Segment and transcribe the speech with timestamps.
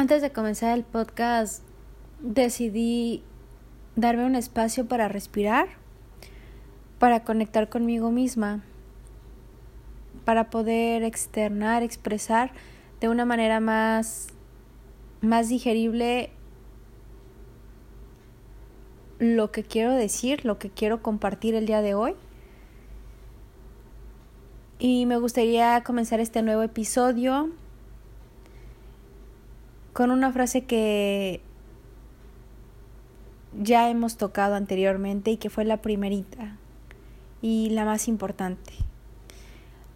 [0.00, 1.62] Antes de comenzar el podcast,
[2.20, 3.22] decidí
[3.96, 5.68] darme un espacio para respirar,
[6.98, 8.62] para conectar conmigo misma,
[10.24, 12.50] para poder externar, expresar
[13.02, 14.28] de una manera más,
[15.20, 16.30] más digerible
[19.18, 22.14] lo que quiero decir, lo que quiero compartir el día de hoy.
[24.78, 27.50] Y me gustaría comenzar este nuevo episodio
[29.92, 31.40] con una frase que
[33.58, 36.56] ya hemos tocado anteriormente y que fue la primerita
[37.42, 38.72] y la más importante.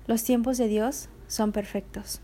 [0.06, 2.20] Los tiempos de Dios son perfectos.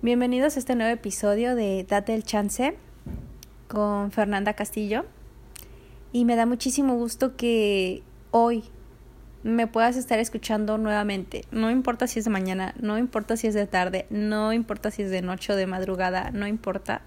[0.00, 2.76] Bienvenidos a este nuevo episodio de Date el Chance
[3.68, 5.04] con Fernanda Castillo
[6.12, 8.64] y me da muchísimo gusto que hoy
[9.42, 11.44] me puedas estar escuchando nuevamente.
[11.50, 15.02] No importa si es de mañana, no importa si es de tarde, no importa si
[15.02, 17.02] es de noche o de madrugada, no importa.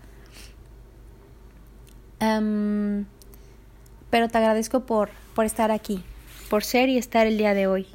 [4.09, 6.03] pero te agradezco por, por estar aquí,
[6.49, 7.87] por ser y estar el día de hoy,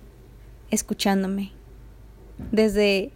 [0.70, 1.52] escuchándome.
[2.52, 3.10] Desde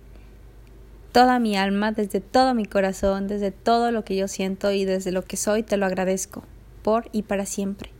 [1.13, 5.13] toda mi alma, desde todo mi corazón, desde todo lo que yo siento y desde
[5.13, 6.43] lo que soy, te lo agradezco,
[6.83, 7.91] por y para siempre.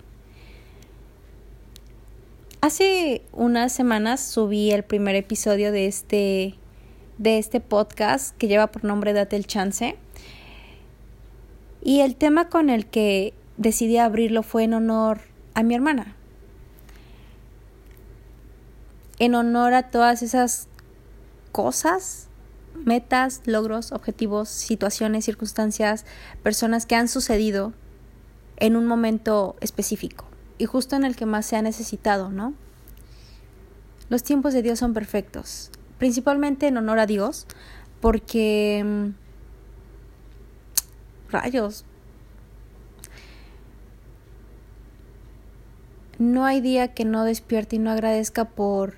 [2.65, 6.55] Hace unas semanas subí el primer episodio de este,
[7.19, 9.99] de este podcast que lleva por nombre Date el Chance.
[11.83, 15.21] Y el tema con el que decidí abrirlo fue en honor
[15.53, 16.17] a mi hermana.
[19.19, 20.67] En honor a todas esas
[21.53, 22.29] cosas,
[22.75, 26.07] metas, logros, objetivos, situaciones, circunstancias,
[26.43, 27.75] personas que han sucedido
[28.57, 30.25] en un momento específico
[30.59, 32.55] y justo en el que más se ha necesitado, ¿no?
[34.09, 37.47] Los tiempos de Dios son perfectos, principalmente en honor a Dios,
[38.01, 39.09] porque mm,
[41.31, 41.85] rayos.
[46.19, 48.95] No hay día que no despierte y no agradezca por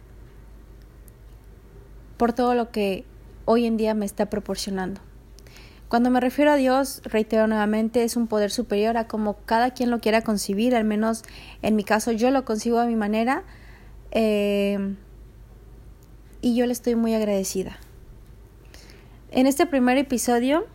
[2.16, 3.04] por todo lo que
[3.44, 5.00] hoy en día me está proporcionando.
[5.88, 9.90] Cuando me refiero a Dios, reitero nuevamente, es un poder superior a como cada quien
[9.90, 11.22] lo quiera concebir, al menos
[11.62, 13.44] en mi caso yo lo concibo a mi manera
[14.10, 14.96] eh,
[16.40, 17.78] y yo le estoy muy agradecida.
[19.30, 20.66] En este primer episodio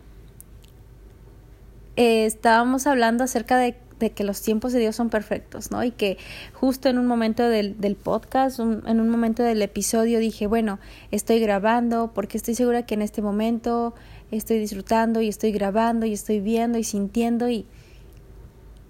[1.96, 3.76] eh, estábamos hablando acerca de,
[4.14, 5.84] que los tiempos de Dios son perfectos, ¿no?
[5.84, 6.18] Y que
[6.54, 10.80] justo en un momento del, podcast, en un momento del episodio dije, bueno,
[11.12, 13.94] estoy grabando porque estoy segura que en este momento
[14.36, 17.66] estoy disfrutando y estoy grabando y estoy viendo y sintiendo y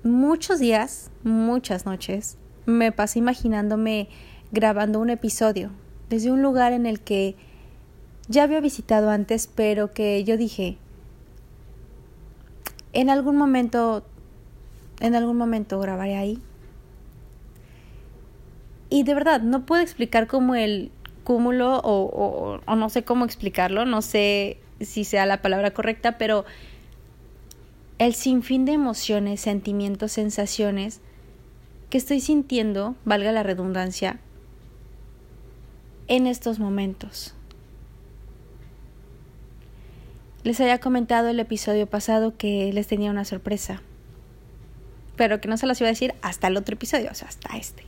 [0.04, 2.36] muchos días, muchas noches,
[2.66, 4.08] me pasé imaginándome
[4.52, 5.70] grabando un episodio
[6.08, 7.34] desde un lugar en el que
[8.28, 10.78] ya había visitado antes, pero que yo dije,
[12.92, 14.04] en algún momento,
[15.00, 16.38] en algún momento grabaré ahí.
[18.90, 20.92] Y de verdad, no puedo explicar cómo el
[21.24, 26.44] cúmulo o, o no sé cómo explicarlo, no sé si sea la palabra correcta, pero
[27.98, 31.00] el sinfín de emociones, sentimientos, sensaciones
[31.90, 34.18] que estoy sintiendo, valga la redundancia,
[36.08, 37.34] en estos momentos.
[40.42, 43.82] Les había comentado el episodio pasado que les tenía una sorpresa,
[45.16, 47.56] pero que no se las iba a decir hasta el otro episodio, o sea, hasta
[47.56, 47.84] este.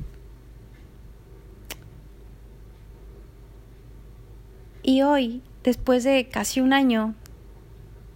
[4.83, 7.15] Y hoy después de casi un año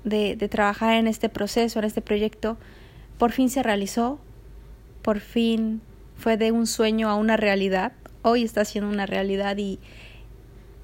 [0.04, 2.58] de, trabajar en este proceso, en este proyecto,
[3.18, 4.20] por fin se realizó,
[5.02, 5.80] por fin
[6.16, 7.92] fue de un sueño a una realidad,
[8.22, 9.80] hoy está siendo una realidad y,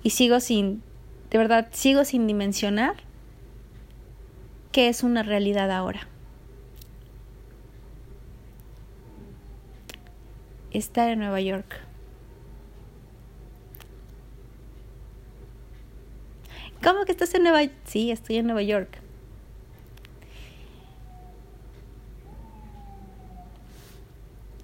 [0.02, 0.82] y sigo sin,
[1.30, 2.94] de verdad, sigo sin dimensionar
[4.72, 6.08] qué es una realidad ahora.
[10.72, 11.83] Estar en Nueva York.
[16.84, 17.74] ¿Cómo que estás en Nueva York?
[17.86, 18.98] Sí, estoy en Nueva York.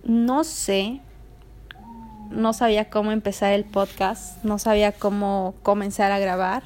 [0.05, 1.01] No sé,
[2.31, 6.65] no sabía cómo empezar el podcast, no sabía cómo comenzar a grabar,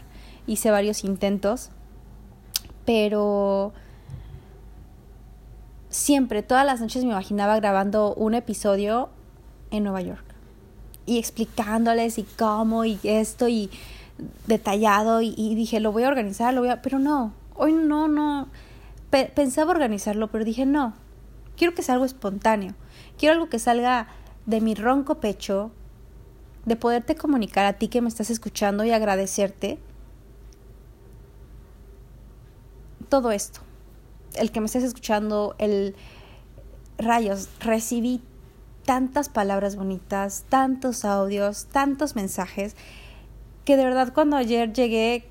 [0.48, 1.70] hice varios intentos,
[2.84, 3.72] pero
[5.88, 9.08] siempre, todas las noches me imaginaba grabando un episodio
[9.70, 10.24] en Nueva York.
[11.06, 13.70] Y explicándoles y cómo y esto y
[14.46, 16.82] detallado y, dije, lo voy a organizar, lo voy a...
[16.82, 18.48] Pero no, hoy no, no.
[19.10, 20.94] pensaba organizarlo, pero dije, no,
[21.56, 22.74] quiero que sea algo espontáneo,
[23.18, 24.08] quiero algo que salga
[24.46, 25.70] de mi ronco pecho,
[26.64, 29.78] de poderte comunicar a ti que me estás escuchando y agradecerte
[33.08, 33.60] todo esto,
[34.34, 35.94] el que me estés escuchando, el
[36.98, 38.22] rayos, recibí
[38.84, 42.76] tantas palabras bonitas, tantos audios, tantos mensajes,
[43.64, 45.24] que de verdad cuando ayer llegué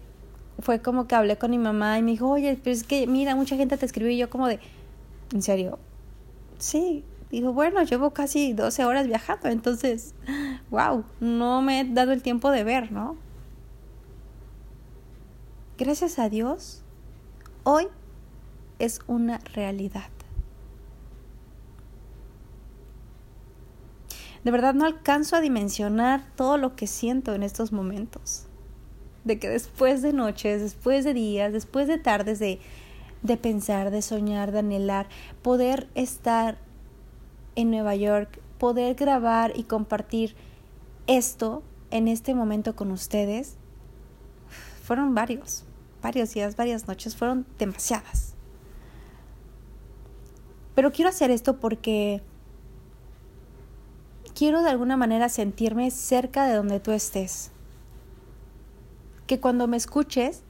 [0.60, 3.36] fue como que hablé con mi mamá y me dijo, oye, pero es que mira,
[3.36, 4.60] mucha gente te escribió y yo como de,
[5.34, 5.80] ¿en serio?
[6.58, 10.14] Sí, dijo, bueno, llevo casi 12 horas viajando, entonces,
[10.70, 13.18] wow, no me he dado el tiempo de ver, ¿no?
[15.78, 16.84] Gracias a Dios,
[17.64, 17.88] hoy
[18.80, 20.12] es una realidad.
[24.44, 28.45] De verdad no alcanzo a dimensionar todo lo que siento en estos momentos.
[29.24, 32.60] De que después de noches, después de días, después de tardes de,
[33.22, 35.07] de pensar, de soñar, de anhelar,
[35.42, 36.57] poder estar
[37.56, 40.36] en Nueva York, poder grabar y compartir
[41.07, 43.56] esto en este momento con ustedes,
[44.84, 45.63] fueron varios,
[46.01, 48.34] varios días, varias noches, fueron demasiadas.
[50.75, 52.22] Pero quiero hacer esto porque
[54.44, 57.50] quiero de alguna manera sentirme cerca de donde tú estés.
[59.25, 60.42] Que cuando me escuches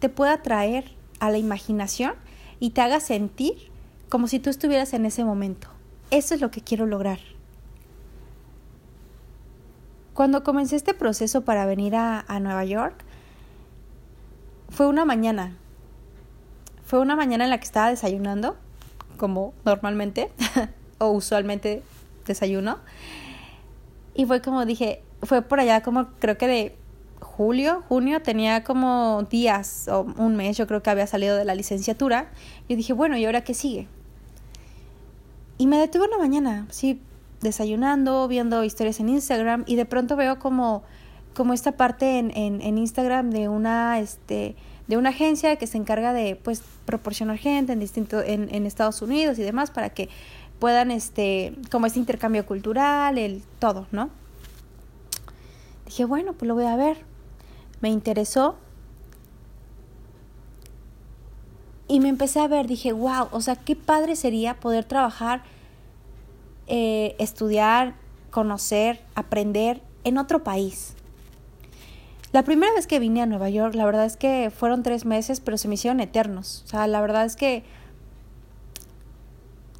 [0.00, 2.14] te pueda traer a la imaginación
[2.58, 3.70] y te haga sentir
[4.08, 5.68] como si tú estuvieras en ese momento.
[6.10, 7.20] Eso es lo que quiero lograr.
[10.12, 13.04] Cuando comencé este proceso para venir a, a Nueva York,
[14.70, 15.56] fue una mañana.
[16.84, 18.56] Fue una mañana en la que estaba desayunando,
[19.18, 20.32] como normalmente
[20.98, 21.84] o usualmente
[22.26, 22.80] desayuno.
[24.16, 26.76] Y fue como dije, fue por allá como creo que de
[27.20, 31.54] julio, junio, tenía como días o un mes, yo creo que había salido de la
[31.54, 32.30] licenciatura.
[32.66, 33.88] Y dije, bueno, ¿y ahora qué sigue?
[35.58, 37.00] Y me detuve una mañana, sí,
[37.40, 40.82] desayunando, viendo historias en Instagram y de pronto veo como,
[41.34, 45.78] como esta parte en, en, en Instagram de una, este, de una agencia que se
[45.78, 50.08] encarga de pues proporcionar gente en distinto, en, en Estados Unidos y demás para que
[50.58, 54.10] puedan, este, como este intercambio cultural, el todo, ¿no?
[55.86, 56.98] Dije, bueno, pues lo voy a ver.
[57.80, 58.56] Me interesó.
[61.88, 65.44] Y me empecé a ver, dije, wow, o sea, qué padre sería poder trabajar,
[66.66, 67.94] eh, estudiar,
[68.30, 70.94] conocer, aprender en otro país.
[72.32, 75.40] La primera vez que vine a Nueva York, la verdad es que fueron tres meses,
[75.40, 76.62] pero se me hicieron eternos.
[76.66, 77.64] O sea, la verdad es que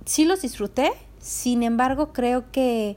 [0.06, 2.97] sí los disfruté, sin embargo creo que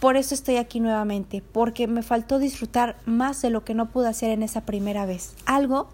[0.00, 4.08] por eso estoy aquí nuevamente, porque me faltó disfrutar más de lo que no pude
[4.08, 5.34] hacer en esa primera vez.
[5.44, 5.88] Algo,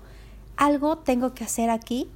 [0.57, 2.09] algo tengo que hacer aquí,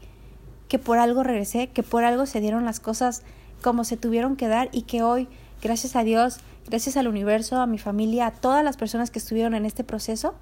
[0.69, 3.23] que por algo regresé, que por algo se dieron las cosas
[3.62, 5.29] como se tuvieron que dar y que hoy,
[5.62, 9.55] gracias a Dios, gracias al universo, a mi familia, a todas las personas que estuvieron
[9.55, 10.35] en este proceso,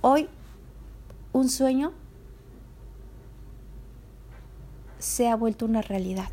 [0.00, 0.28] hoy
[1.32, 1.92] un sueño
[4.98, 6.28] se ha vuelto una realidad.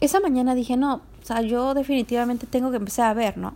[0.00, 3.54] Esa mañana dije, no, o sea, yo definitivamente tengo que empezar a ver, ¿no?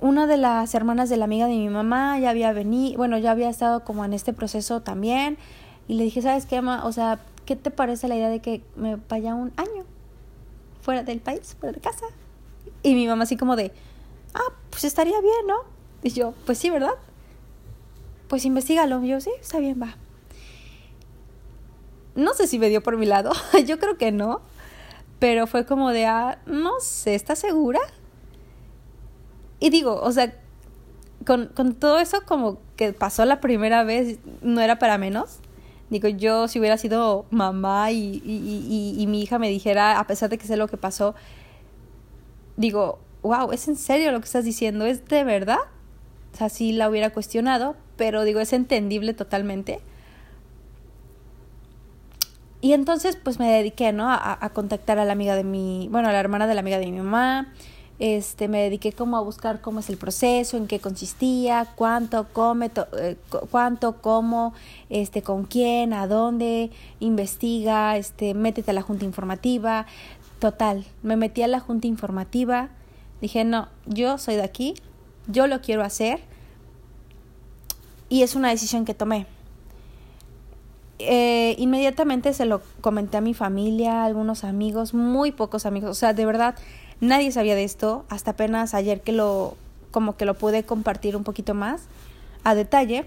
[0.00, 3.32] Una de las hermanas de la amiga de mi mamá ya había venido, bueno, ya
[3.32, 5.36] había estado como en este proceso también.
[5.88, 6.84] Y le dije, ¿sabes qué, mamá?
[6.84, 9.84] O sea, ¿qué te parece la idea de que me vaya un año
[10.80, 12.06] fuera del país, fuera de casa?
[12.84, 13.72] Y mi mamá así como de,
[14.34, 15.56] ah, pues estaría bien, ¿no?
[16.04, 16.94] Y yo, pues sí, ¿verdad?
[18.28, 19.02] Pues investigalo.
[19.04, 19.96] yo, sí, está bien, va.
[22.14, 23.32] No sé si me dio por mi lado,
[23.66, 24.40] yo creo que no,
[25.18, 27.80] pero fue como de, ah, no sé, ¿estás segura?
[29.60, 30.34] Y digo, o sea,
[31.26, 35.40] con, con todo eso como que pasó la primera vez, no era para menos.
[35.88, 38.32] Digo, yo si hubiera sido mamá y, y,
[38.68, 41.14] y, y, mi hija me dijera, a pesar de que sé lo que pasó,
[42.56, 44.84] digo, wow, ¿es en serio lo que estás diciendo?
[44.84, 45.58] ¿Es de verdad?
[46.32, 49.80] O sea, sí la hubiera cuestionado, pero digo, es entendible totalmente.
[52.60, 54.10] Y entonces pues me dediqué, ¿no?
[54.10, 56.78] A, a, contactar a la amiga de mi, bueno, a la hermana de la amiga
[56.78, 57.52] de mi mamá.
[57.98, 62.70] Este, me dediqué como a buscar cómo es el proceso, en qué consistía, cuánto, come,
[62.98, 63.16] eh,
[63.50, 64.52] cuánto, cómo,
[64.90, 69.86] este, con quién, a dónde, investiga, este, métete a la junta informativa.
[70.40, 72.68] Total, me metí a la junta informativa.
[73.22, 74.74] Dije, no, yo soy de aquí,
[75.26, 76.20] yo lo quiero hacer
[78.08, 79.26] y es una decisión que tomé.
[80.98, 85.94] Eh, inmediatamente se lo comenté a mi familia, a algunos amigos, muy pocos amigos, o
[85.94, 86.54] sea, de verdad
[87.00, 89.56] nadie sabía de esto hasta apenas ayer que lo
[89.90, 91.84] como que lo pude compartir un poquito más
[92.44, 93.06] a detalle.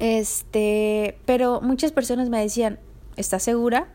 [0.00, 2.78] Este, pero muchas personas me decían,
[3.16, 3.86] ¿estás segura?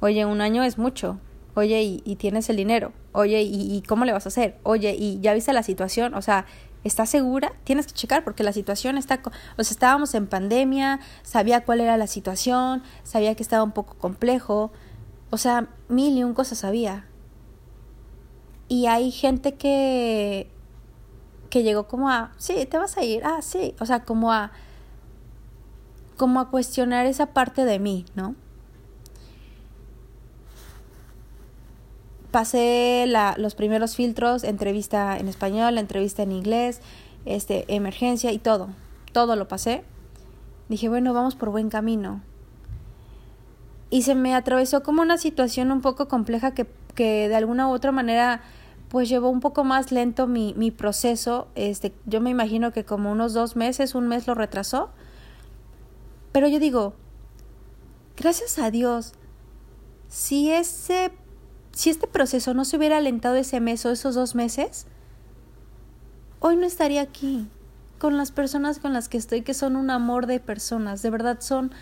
[0.00, 1.18] Oye, un año es mucho.
[1.54, 2.92] Oye, y, y tienes el dinero.
[3.12, 4.56] Oye, y, ¿y cómo le vas a hacer?
[4.62, 6.14] Oye, y ya viste la situación.
[6.14, 6.46] O sea,
[6.84, 7.52] ¿Estás segura?
[7.64, 9.20] Tienes que checar porque la situación está,
[9.56, 13.94] o sea, estábamos en pandemia, sabía cuál era la situación, sabía que estaba un poco
[13.94, 14.70] complejo,
[15.30, 17.06] o sea, mil y un cosas sabía.
[18.68, 20.50] Y hay gente que
[21.50, 24.50] que llegó como a, sí, te vas a ir, ah, sí, o sea, como a
[26.16, 28.34] como a cuestionar esa parte de mí, ¿no?
[32.34, 36.80] Pasé los primeros filtros, entrevista en español, entrevista en inglés,
[37.26, 38.70] este, emergencia y todo.
[39.12, 39.84] Todo lo pasé.
[40.68, 42.22] Dije, bueno, vamos por buen camino.
[43.88, 47.70] Y se me atravesó como una situación un poco compleja que, que de alguna u
[47.70, 48.42] otra manera
[48.88, 51.46] pues llevó un poco más lento mi, mi proceso.
[51.54, 54.90] Este, yo me imagino que como unos dos meses, un mes lo retrasó.
[56.32, 56.94] Pero yo digo,
[58.16, 59.12] gracias a Dios,
[60.08, 61.12] si ese
[61.74, 64.86] si este proceso no se hubiera alentado ese mes o esos dos meses,
[66.40, 67.48] hoy no estaría aquí
[67.98, 71.40] con las personas con las que estoy, que son un amor de personas, de verdad
[71.40, 71.72] son,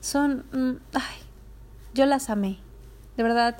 [0.00, 1.16] son, mm, ay,
[1.94, 2.58] yo las amé,
[3.16, 3.58] de verdad.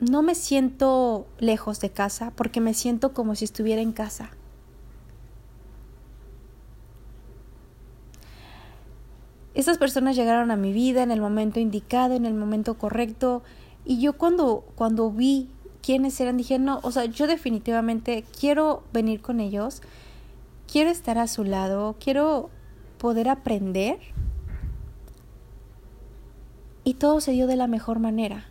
[0.00, 4.30] No me siento lejos de casa porque me siento como si estuviera en casa.
[9.54, 13.42] Estas personas llegaron a mi vida en el momento indicado, en el momento correcto,
[13.84, 15.48] y yo cuando, cuando vi
[15.82, 19.82] quiénes eran, dije, no, o sea, yo definitivamente quiero venir con ellos,
[20.70, 22.50] quiero estar a su lado, quiero
[22.98, 23.98] poder aprender.
[26.84, 28.46] Y todo se dio de la mejor manera.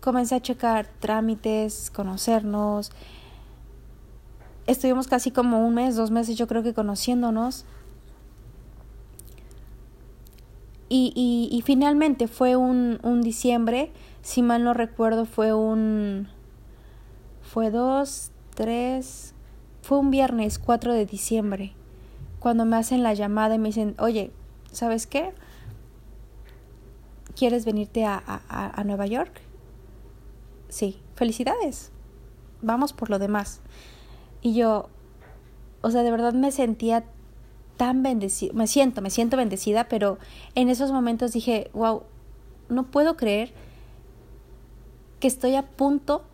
[0.00, 2.92] Comencé a checar trámites, conocernos.
[4.66, 7.64] Estuvimos casi como un mes, dos meses, yo creo que conociéndonos.
[10.96, 13.90] Y, y, finalmente fue un, un diciembre,
[14.22, 16.28] si mal no recuerdo, fue un...
[17.42, 19.34] Fue dos, tres...
[19.82, 21.72] Fue un viernes 4 de diciembre,
[22.38, 24.30] cuando me hacen la llamada y me dicen, oye,
[24.70, 25.34] ¿sabes qué?
[27.34, 29.40] ¿Quieres venirte a, a, a Nueva York?
[30.68, 31.90] Sí, felicidades.
[32.62, 33.62] Vamos por lo demás.
[34.42, 34.90] Y yo,
[35.82, 37.04] o sea, de verdad me sentía
[37.76, 40.18] tan bendecida, me siento, me siento bendecida, pero
[40.54, 42.02] en esos momentos dije, wow,
[42.68, 43.52] no puedo creer
[45.20, 46.24] que estoy a punto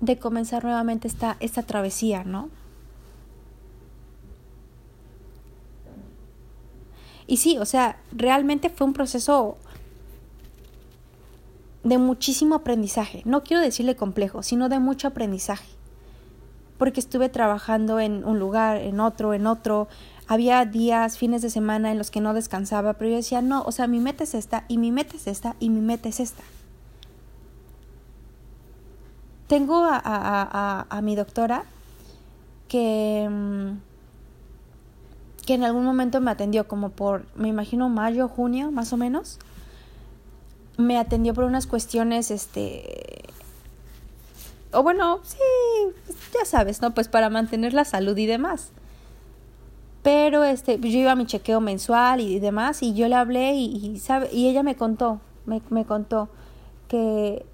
[0.00, 2.50] de comenzar nuevamente esta, esta travesía, ¿no?
[7.26, 9.56] Y sí, o sea, realmente fue un proceso
[11.82, 13.22] de muchísimo aprendizaje.
[13.24, 15.64] No quiero decirle complejo, sino de mucho aprendizaje
[16.78, 19.88] porque estuve trabajando en un lugar, en otro, en otro.
[20.26, 23.72] Había días, fines de semana en los que no descansaba, pero yo decía, no, o
[23.72, 26.42] sea, mi meta es esta, y mi meta es esta, y mi meta es esta.
[29.46, 31.64] Tengo a, a, a, mi doctora
[32.66, 33.76] que, mm,
[35.46, 39.38] que en algún momento me atendió, como por, me imagino, mayo, junio, más o menos.
[40.78, 43.24] Me atendió por unas cuestiones, este,
[44.74, 45.38] o bueno, sí,
[46.38, 46.94] ya sabes, ¿no?
[46.94, 48.72] Pues para mantener la salud y demás.
[50.02, 53.98] Pero este, yo iba a mi chequeo mensual y, demás, y yo le hablé y,
[53.98, 56.28] sabe, y ella me contó, me, me contó
[56.88, 57.46] que,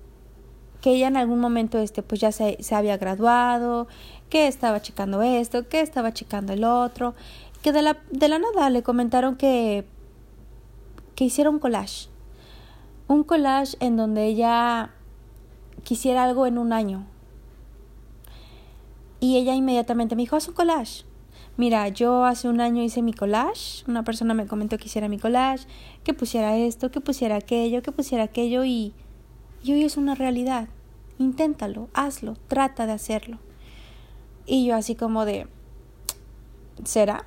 [0.81, 3.87] que ella en algún momento este, pues ya se, se había graduado,
[4.29, 7.15] que estaba checando esto, que estaba checando el otro,
[7.62, 9.85] que de la, de la nada le comentaron que,
[11.15, 12.09] que hiciera un collage.
[13.07, 14.91] Un collage en donde ella
[15.83, 17.07] quisiera algo en un año.
[19.21, 21.05] Y ella inmediatamente me dijo, haz un collage.
[21.57, 25.19] Mira, yo hace un año hice mi collage, una persona me comentó que hiciera mi
[25.19, 25.67] collage,
[26.05, 28.95] que pusiera esto, que pusiera aquello, que pusiera aquello y,
[29.62, 30.69] y hoy es una realidad.
[31.19, 33.39] Inténtalo, hazlo, trata de hacerlo.
[34.47, 35.49] Y yo así como de,
[36.85, 37.27] ¿será?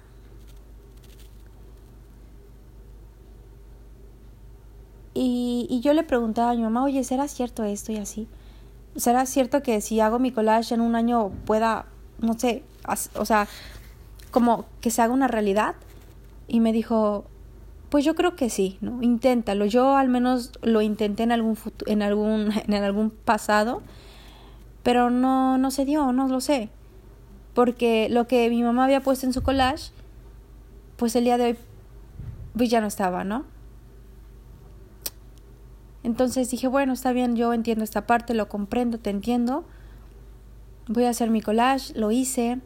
[5.14, 8.28] Y, y yo le preguntaba a mi mamá, oye, ¿será cierto esto y así?
[8.96, 11.86] ¿Será cierto que si hago mi collage en un año pueda,
[12.20, 12.64] no sé,
[13.16, 13.48] o sea,
[14.32, 15.76] como que se haga una realidad?
[16.48, 17.26] Y me dijo,
[17.94, 19.04] pues yo creo que sí, ¿no?
[19.04, 19.66] Inténtalo.
[19.66, 23.84] Yo al menos lo intenté en algún en algún en algún pasado,
[24.82, 26.70] pero no no se dio, no lo sé.
[27.54, 29.92] Porque lo que mi mamá había puesto en su collage,
[30.98, 31.58] pues el día de hoy
[32.58, 33.46] pues ya no estaba, ¿no?
[36.04, 39.64] Entonces dije, bueno, está bien, yo entiendo esta parte, lo comprendo, te entiendo.
[40.88, 42.60] Voy a hacer mi collage, lo hice.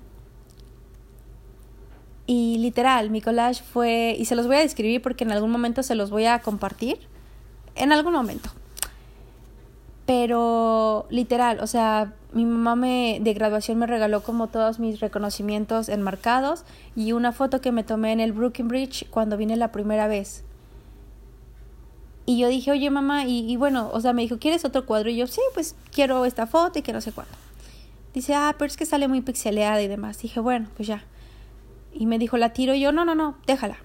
[2.25, 5.83] Y literal, mi collage fue, y se los voy a describir porque en algún momento
[5.83, 6.99] se los voy a compartir.
[7.75, 8.49] En algún momento.
[10.07, 15.89] Pero literal, o sea, mi mamá me de graduación me regaló como todos mis reconocimientos
[15.89, 16.63] enmarcados
[16.95, 20.43] y una foto que me tomé en el Brooklyn Bridge cuando vine la primera vez.
[22.27, 25.09] Y yo dije, oye mamá, y, bueno, o sea, me dijo, ¿quieres otro cuadro?
[25.09, 27.33] Y yo, sí, pues quiero esta foto y que no sé cuándo.
[28.13, 30.19] Dice, ah, pero es que sale muy pixeleada y demás.
[30.19, 31.03] Dije, bueno, pues ya.
[31.91, 33.77] Y me dijo, la tiro y yo, no, no, no, déjala.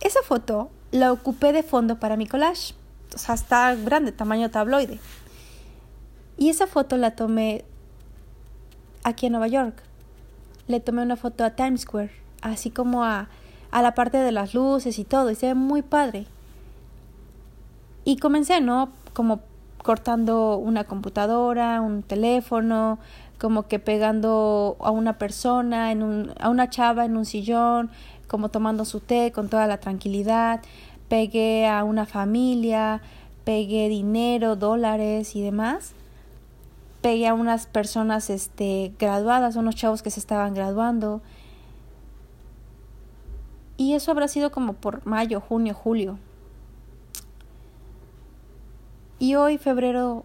[0.00, 2.74] Esa foto la ocupé de fondo para mi collage
[3.14, 4.98] o sea, está grande, tamaño tabloide.
[6.36, 7.64] Y esa foto la tomé
[9.04, 9.82] aquí en Nueva York.
[10.68, 12.12] Le tomé una foto a Times Square,
[12.42, 13.28] así como a,
[13.70, 16.26] a la parte de las luces y todo, y se ve muy padre.
[18.06, 18.88] Y comencé, ¿no?
[19.12, 19.40] Como
[19.82, 22.98] cortando una computadora, un teléfono,
[23.38, 27.90] como que pegando a una persona, en un, a una chava en un sillón,
[28.26, 30.62] como tomando su té con toda la tranquilidad
[31.08, 33.00] pegué a una familia,
[33.44, 35.92] pegué dinero, dólares y demás.
[37.00, 41.20] Pegué a unas personas este, graduadas, unos chavos que se estaban graduando.
[43.76, 46.18] Y eso habrá sido como por mayo, junio, julio.
[49.18, 50.24] Y hoy, febrero,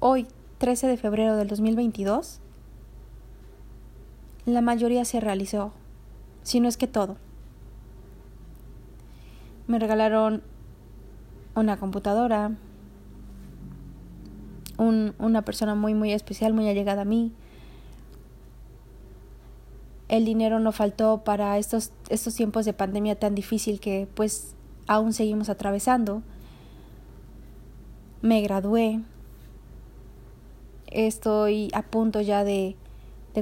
[0.00, 0.26] hoy,
[0.58, 2.40] 13 de febrero del 2022,
[4.46, 5.72] la mayoría se realizó,
[6.42, 7.16] si no es que todo
[9.66, 10.42] me regalaron
[11.54, 12.52] una computadora,
[14.78, 17.32] un, una persona muy, muy especial, muy allegada a mí.
[20.08, 24.54] El dinero no faltó para estos, estos tiempos de pandemia tan difícil que pues
[24.86, 26.22] aún seguimos atravesando.
[28.22, 29.00] Me gradué.
[30.86, 32.76] Estoy a punto ya de,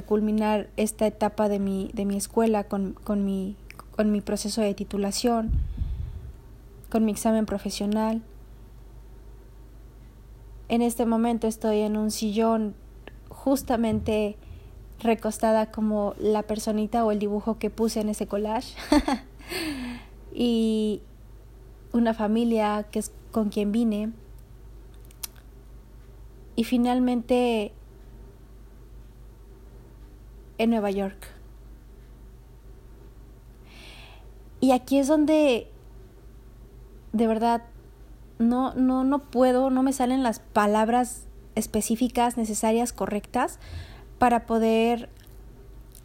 [0.05, 3.55] culminar esta etapa de mi, de mi escuela con, con, mi,
[3.95, 5.51] con mi proceso de titulación
[6.91, 8.21] con mi examen profesional.
[10.67, 12.75] En este momento estoy en un sillón
[13.29, 14.37] justamente
[14.99, 18.75] recostada como la personita o el dibujo que puse en ese collage.
[20.33, 21.01] y
[21.93, 24.11] una familia que es con quien vine.
[26.61, 27.71] Y finalmente
[30.59, 31.27] en Nueva York.
[34.59, 35.67] Y aquí es donde
[37.13, 37.63] de verdad
[38.37, 43.57] no, no, no puedo, no me salen las palabras específicas, necesarias, correctas
[44.19, 45.09] para poder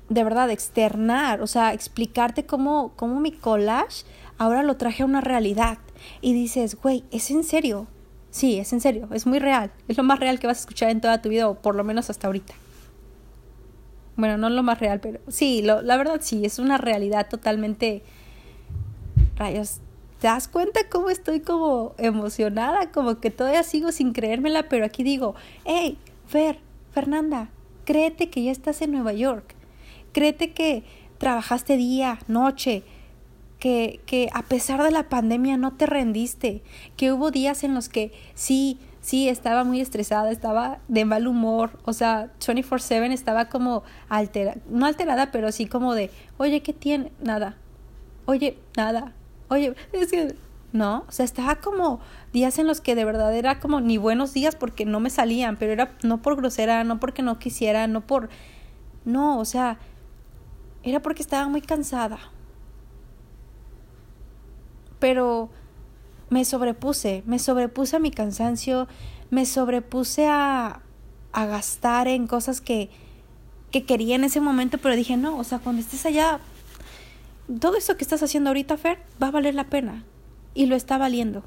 [0.08, 4.06] de verdad externar, o sea, explicarte cómo, cómo mi collage
[4.38, 5.76] ahora lo traje a una realidad.
[6.22, 7.88] Y dices, güey, ¿es en serio?
[8.36, 9.70] Sí, es en serio, es muy real.
[9.88, 11.84] Es lo más real que vas a escuchar en toda tu vida, o por lo
[11.84, 12.52] menos hasta ahorita.
[14.14, 18.02] Bueno, no lo más real, pero sí, lo, la verdad sí, es una realidad totalmente...
[19.36, 19.80] Rayos,
[20.20, 22.92] ¿Te das cuenta cómo estoy como emocionada?
[22.92, 25.96] Como que todavía sigo sin creérmela, pero aquí digo, hey,
[26.26, 26.58] Fer,
[26.92, 27.48] Fernanda,
[27.86, 29.54] créete que ya estás en Nueva York.
[30.12, 30.84] Créete que
[31.16, 32.82] trabajaste día, noche,
[33.58, 36.62] que, que a pesar de la pandemia no te rendiste,
[36.96, 41.78] que hubo días en los que sí, sí, estaba muy estresada, estaba de mal humor,
[41.84, 47.12] o sea, 24/7 estaba como alterada, no alterada, pero sí como de, oye, ¿qué tiene?
[47.20, 47.56] Nada,
[48.26, 49.14] oye, nada,
[49.48, 50.34] Oye, es que
[50.72, 52.00] no, o sea, estaba como
[52.32, 55.56] días en los que de verdad era como ni buenos días porque no me salían,
[55.56, 58.28] pero era no por grosera, no porque no quisiera, no por
[59.04, 59.78] no, o sea,
[60.82, 62.18] era porque estaba muy cansada.
[64.98, 65.50] Pero
[66.30, 68.88] me sobrepuse, me sobrepuse a mi cansancio,
[69.30, 70.82] me sobrepuse a
[71.32, 72.88] a gastar en cosas que
[73.70, 76.40] que quería en ese momento, pero dije, no, o sea, cuando estés allá
[77.60, 80.04] todo eso que estás haciendo ahorita, Fer, va a valer la pena.
[80.54, 81.44] Y lo está valiendo.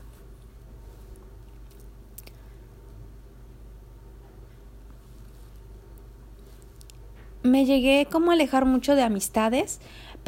[7.43, 9.79] Me llegué como a alejar mucho de amistades,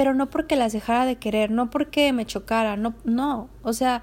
[0.01, 3.49] pero no porque las dejara de querer, no porque me chocara, no, no.
[3.61, 4.01] O sea,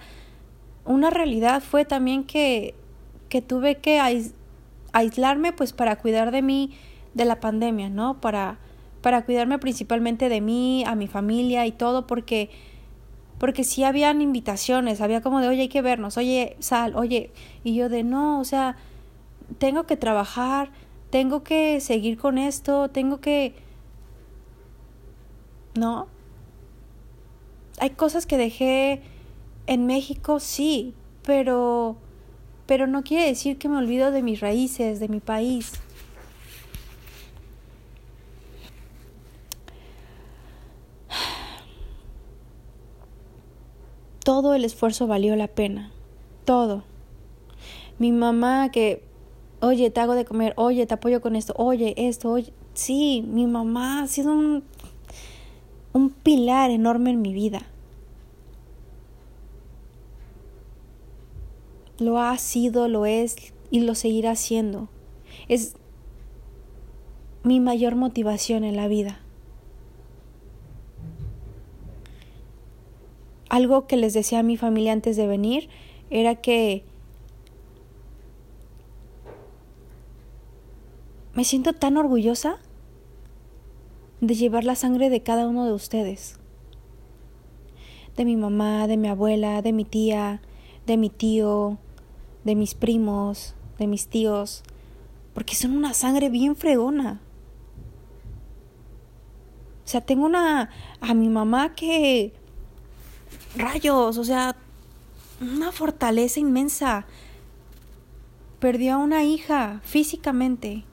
[0.85, 2.77] una realidad fue también que,
[3.29, 4.01] que tuve que
[4.93, 6.71] aislarme pues para cuidar de mí
[7.15, 8.21] de la pandemia, ¿no?
[8.21, 8.61] Para
[9.03, 12.49] para cuidarme principalmente de mí, a mi familia y todo, porque
[13.41, 17.33] porque sí habían invitaciones, había como de, oye, hay que vernos, oye, sal, oye,
[17.65, 18.77] y yo de, no, o sea,
[19.59, 20.71] tengo que trabajar,
[21.11, 23.67] tengo que seguir con esto, tengo que...
[25.79, 26.09] No.
[27.81, 29.03] Hay cosas que dejé
[29.67, 31.97] en México, sí, pero...
[32.67, 35.73] pero no quiere decir que me olvido de mis raíces, de mi país.
[44.29, 45.91] todo el esfuerzo valió la pena.
[46.45, 46.85] Todo.
[47.99, 49.03] Mi mamá que,
[49.63, 52.53] oye, te hago de comer, oye, te apoyo con esto, oye, esto, oye.
[52.75, 54.65] Sí, mi mamá ha sido un,
[55.99, 57.63] un pilar enorme en mi vida.
[61.99, 63.37] Lo ha sido, lo es
[63.71, 64.89] y lo seguirá siendo.
[65.49, 65.75] Es
[67.43, 69.21] mi mayor motivación en la vida.
[73.49, 75.69] algo que les decía a mi familia antes de venir
[76.11, 76.85] era que
[81.35, 82.59] me siento tan orgullosa
[84.21, 86.39] de llevar la sangre de cada uno de ustedes.
[88.17, 90.41] De mi mamá, de mi abuela, de mi tía,
[90.87, 91.79] de mi tío,
[92.45, 94.63] de mis primos, de mis tíos,
[95.35, 97.21] porque son una sangre bien fregona.
[99.85, 102.33] O sea, tengo una a mi mamá que
[103.57, 104.57] rayos, o sea,
[105.41, 107.07] una fortaleza inmensa.
[108.59, 110.85] Perdió a una hija físicamente.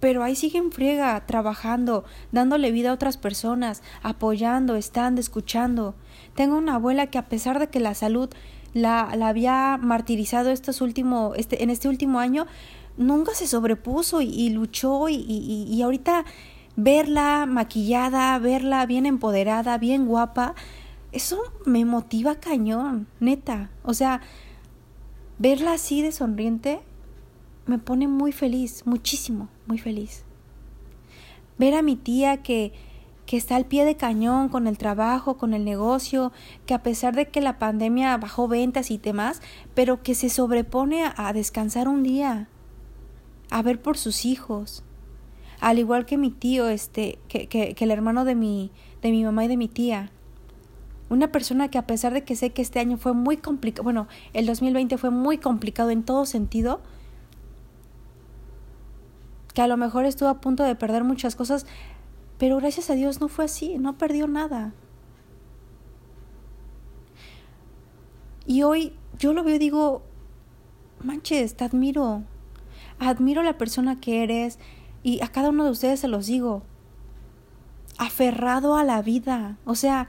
[0.00, 5.94] Pero ahí sigue en friega, trabajando, dándole vida a otras personas, apoyando, estando, escuchando.
[6.34, 8.28] Tengo una abuela que a pesar de que la salud
[8.74, 12.46] la, la había martirizado estos último, este, en este último año,
[12.98, 16.24] nunca se sobrepuso y, luchó y, y, y ahorita
[16.76, 20.54] verla maquillada, verla bien empoderada, bien guapa,
[21.12, 23.70] eso me motiva cañón, neta.
[23.82, 24.20] O sea,
[25.38, 26.80] verla así de sonriente
[27.66, 30.24] me pone muy feliz, muchísimo, muy feliz.
[31.58, 32.72] Ver a mi tía que,
[33.26, 36.32] que está al pie de cañón con el trabajo, con el negocio,
[36.64, 39.42] que a pesar de que la pandemia bajó ventas y demás,
[39.74, 42.48] pero que se sobrepone a, descansar un día,
[43.50, 44.84] a ver por sus hijos,
[45.60, 48.70] al igual que mi tío, este, que, que, que el hermano de mi,
[49.02, 50.10] de mi mamá y de mi tía.
[51.08, 54.08] Una persona que a pesar de que sé que este año fue muy complicado, bueno,
[54.34, 56.80] el 2020 fue muy complicado en todo sentido,
[59.56, 61.64] que a lo mejor estuvo a punto de perder muchas cosas,
[62.36, 64.74] pero gracias a Dios no fue así, no perdió nada.
[68.44, 70.02] Y hoy yo lo veo y digo,
[71.02, 72.22] manches, te admiro,
[72.98, 74.58] admiro la persona que eres,
[75.02, 76.62] y a cada uno de ustedes se los digo,
[77.96, 79.56] aferrado a la vida.
[79.64, 80.06] O sea,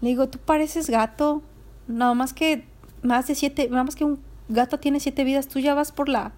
[0.00, 1.42] le digo, tú pareces gato,
[1.88, 2.66] nada más que
[3.02, 4.18] más de siete, nada más que un
[4.48, 6.32] gato tiene siete vidas, tú ya vas por la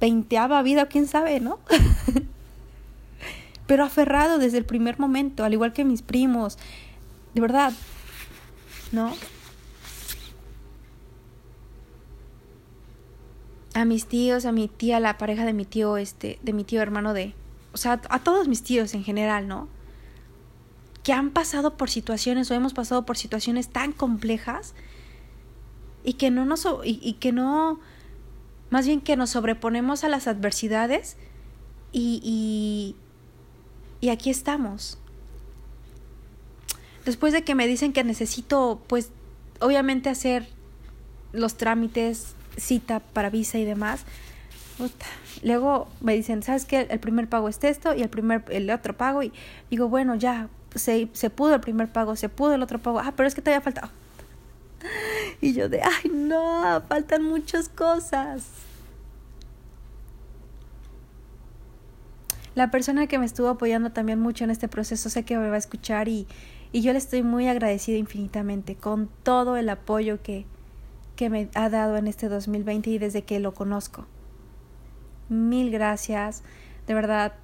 [0.00, 1.58] veinteava vida, quién sabe, ¿no?
[3.66, 6.58] Pero aferrado desde el primer momento, al igual que mis primos,
[7.34, 7.72] de verdad,
[8.92, 9.12] ¿no?
[13.74, 16.80] a mis tíos, a mi tía, la pareja de mi tío, este, de mi tío
[16.80, 17.34] hermano de,
[17.72, 19.68] o sea, a todos mis tíos en general, ¿no?
[21.02, 24.74] Que han pasado por situaciones o hemos pasado por situaciones tan complejas
[26.04, 27.80] y que no nos, y que no,
[28.70, 31.16] más bien que nos sobreponemos a las adversidades
[31.92, 32.96] y, y,
[34.00, 34.98] y aquí estamos.
[37.04, 39.10] Después de que me dicen que necesito, pues,
[39.60, 40.48] obviamente hacer
[41.32, 44.04] los trámites cita para visa y demás.
[45.42, 46.86] Luego me dicen, ¿sabes qué?
[46.90, 49.32] El primer pago es esto y el primer el otro pago y
[49.70, 53.00] digo, bueno, ya se, se pudo el primer pago, se pudo el otro pago.
[53.00, 53.90] Ah, pero es que todavía falta.
[55.44, 58.46] Y yo de, ay, no, faltan muchas cosas.
[62.54, 65.56] La persona que me estuvo apoyando también mucho en este proceso sé que me va
[65.56, 66.26] a escuchar y,
[66.72, 70.46] y yo le estoy muy agradecida infinitamente con todo el apoyo que,
[71.14, 74.06] que me ha dado en este 2020 y desde que lo conozco.
[75.28, 76.42] Mil gracias.
[76.86, 77.34] De verdad,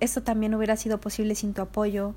[0.00, 2.12] esto también hubiera sido posible sin tu apoyo.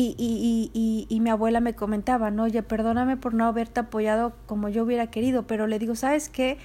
[0.00, 2.44] Y, y, y, y, mi abuela me comentaba, ¿no?
[2.44, 6.56] Oye, perdóname por no haberte apoyado como yo hubiera querido, pero le digo, ¿sabes qué?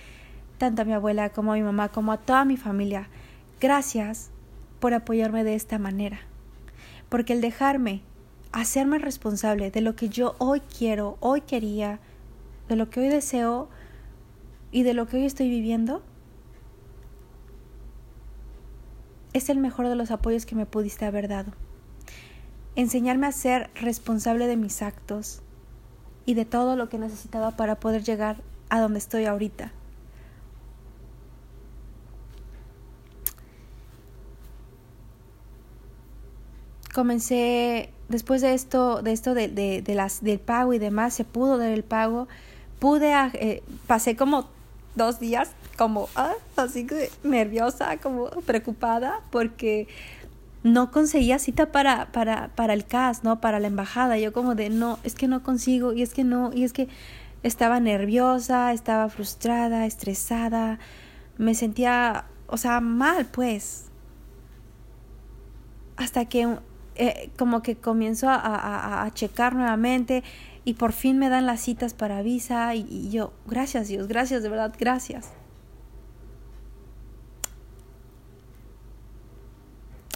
[0.60, 3.10] Tanto a mi abuela como a mi mamá, como a toda mi familia,
[3.60, 4.30] gracias
[4.80, 6.20] por apoyarme de esta manera.
[7.10, 8.04] Porque el dejarme
[8.52, 12.00] hacerme responsable de lo que yo hoy quiero, hoy quería,
[12.70, 13.68] de lo que hoy deseo
[14.72, 16.04] y de lo que hoy estoy viviendo,
[19.34, 21.63] es el mejor de los apoyos que me pudiste haber dado.
[22.76, 25.42] Enseñarme a ser responsable de mis actos
[26.26, 28.38] y de todo lo que necesitaba para poder llegar
[28.70, 29.72] a donde estoy ahorita.
[36.94, 41.26] Comencé después de esto, de esto de, de, de, las, del pago y demás, se
[41.26, 42.28] pudo dar el pago.
[42.80, 44.48] Pude, ah, eh, pasé como
[44.96, 46.88] dos días como ah, así
[47.24, 49.88] nerviosa, como preocupada, porque
[50.64, 53.42] no conseguía cita para, para, para el CAS, ¿no?
[53.42, 54.18] Para la embajada.
[54.18, 56.88] Yo como de, no, es que no consigo, y es que no, y es que
[57.44, 60.80] estaba nerviosa, estaba frustrada, estresada,
[61.38, 63.86] me sentía, o sea, mal, pues.
[65.98, 66.58] Hasta que
[66.96, 70.24] eh, como que comienzo a, a, a, checar nuevamente
[70.64, 74.44] y por fin me dan las citas para visa y, y yo, gracias Dios, gracias,
[74.44, 75.32] de verdad, gracias.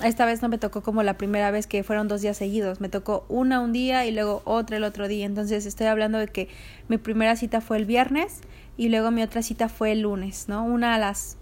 [0.03, 2.89] Esta vez no me tocó como la primera vez que fueron dos días seguidos, me
[2.89, 5.25] tocó una un día y luego otra el otro día.
[5.25, 6.49] Entonces estoy hablando de que
[6.87, 8.41] mi primera cita fue el viernes
[8.77, 10.63] y luego mi otra cita fue el lunes, ¿no?
[10.63, 11.37] Una a las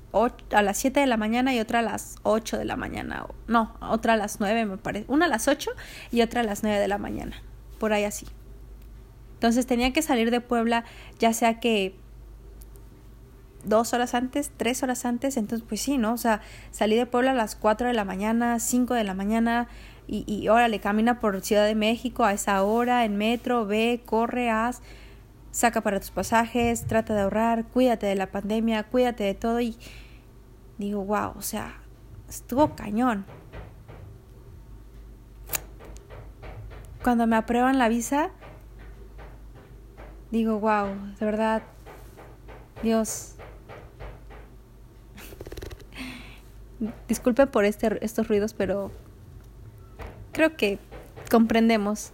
[0.52, 3.28] a las 7 de la mañana y otra a las 8 de la mañana.
[3.48, 5.06] No, otra a las 9 me parece.
[5.10, 5.72] Una a las 8
[6.12, 7.36] y otra a las 9 de la mañana.
[7.80, 8.26] Por ahí así.
[9.34, 10.86] Entonces tenía que salir de Puebla,
[11.20, 11.98] ya sea que
[13.66, 16.14] dos horas antes, tres horas antes, entonces pues sí, ¿no?
[16.14, 19.68] O sea, salí de Puebla a las cuatro de la mañana, cinco de la mañana
[20.08, 24.50] y, y órale, camina por Ciudad de México a esa hora en metro, ve, corre,
[24.50, 24.82] haz,
[25.52, 29.78] saca para tus pasajes, trata de ahorrar, cuídate de la pandemia, cuídate de todo y
[30.78, 31.80] digo, wow, o sea,
[32.28, 33.26] estuvo cañón.
[37.04, 38.32] Cuando me aprueban la visa,
[40.32, 40.88] digo, wow,
[41.20, 41.64] de verdad,
[42.84, 43.35] Dios,
[47.08, 48.92] Disculpe por este, estos ruidos, pero
[50.32, 50.80] creo que
[51.32, 52.12] comprendemos.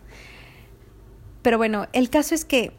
[1.41, 2.71] Pero bueno, el caso es que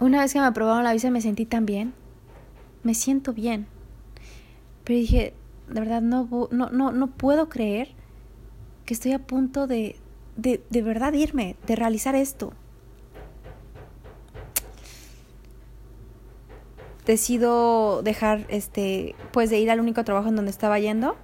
[0.00, 1.94] una vez que me aprobaron la visa me sentí tan bien.
[2.82, 3.66] Me siento bien.
[4.84, 5.34] Pero dije,
[5.68, 7.88] de verdad no, no, no, no puedo creer
[8.84, 9.96] que estoy a punto de,
[10.36, 12.52] de, de verdad irme, de realizar esto.
[17.10, 21.16] Decido dejar, este, pues de ir al único trabajo en donde estaba yendo,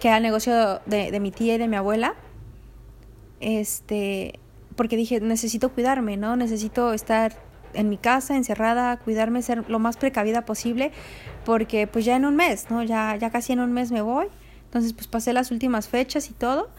[0.00, 2.14] que era el negocio de, de mi tía y de mi abuela,
[3.40, 4.40] este,
[4.76, 6.36] porque dije, necesito cuidarme, ¿no?
[6.36, 7.36] Necesito estar
[7.74, 10.90] en mi casa, encerrada, cuidarme, ser lo más precavida posible,
[11.44, 12.82] porque pues ya en un mes, ¿no?
[12.82, 14.26] Ya, ya casi en un mes me voy.
[14.64, 16.70] Entonces pues pasé las últimas fechas y todo.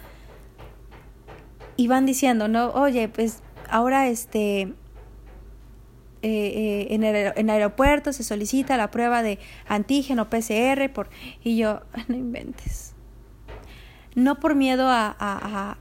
[1.76, 2.72] Y van diciendo, ¿no?
[2.72, 4.74] Oye, pues ahora este,
[6.22, 11.10] eh, eh, en, el, en aeropuerto se solicita la prueba de antígeno PCR por,
[11.44, 12.94] y yo, no inventes.
[14.16, 15.78] No por miedo a, a, a,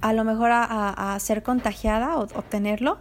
[0.00, 2.98] a lo mejor a, ser contagiada o obtenerlo,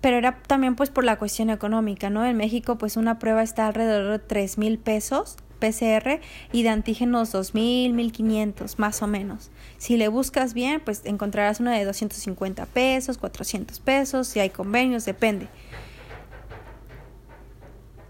[0.00, 2.24] pero era también pues por la cuestión económica, ¿no?
[2.24, 6.20] En México pues una prueba está alrededor de tres mil pesos PCR
[6.52, 9.50] y de antígenos 2000, 1500 más o menos.
[9.80, 15.06] Si le buscas bien, pues encontrarás una de 250 pesos, 400 pesos, si hay convenios,
[15.06, 15.48] depende.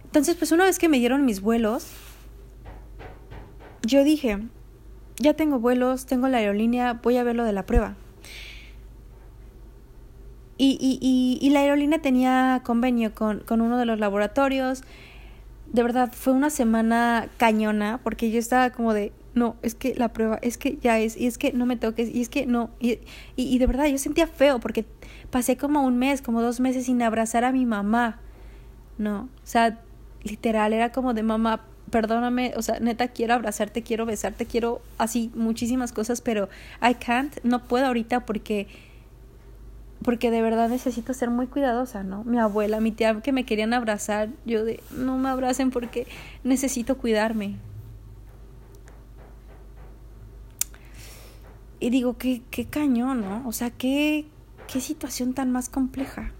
[0.02, 1.86] Entonces, pues una vez que me dieron mis vuelos,
[3.82, 4.40] yo dije,
[5.20, 7.94] ya tengo vuelos, tengo la aerolínea, voy a ver lo de la prueba.
[10.58, 14.82] Y, y, y, y la aerolínea tenía convenio con, con uno de los laboratorios
[15.72, 20.12] de verdad fue una semana cañona porque yo estaba como de, no, es que la
[20.12, 22.70] prueba, es que ya es, y es que no me toques, y es que no,
[22.80, 22.98] y,
[23.36, 24.84] y, de verdad yo sentía feo porque
[25.30, 28.20] pasé como un mes, como dos meses sin abrazar a mi mamá,
[28.98, 29.80] no, o sea,
[30.24, 35.30] literal, era como de mamá, perdóname, o sea, neta quiero abrazarte, quiero besarte, quiero así
[35.34, 36.48] muchísimas cosas, pero
[36.82, 38.66] I can't, no puedo ahorita porque
[40.02, 42.24] porque de verdad necesito ser muy cuidadosa, ¿no?
[42.24, 46.06] Mi abuela, mi tía que me querían abrazar, yo de, no me abracen porque
[46.42, 47.56] necesito cuidarme.
[51.80, 53.48] Y digo, qué, qué cañón, ¿no?
[53.48, 54.26] O sea, qué,
[54.70, 56.32] qué situación tan más compleja.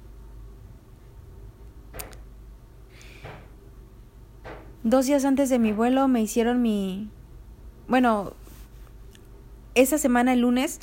[4.83, 7.09] Dos días antes de mi vuelo me hicieron mi...
[7.89, 8.35] Bueno,
[9.75, 10.81] esa semana, el lunes,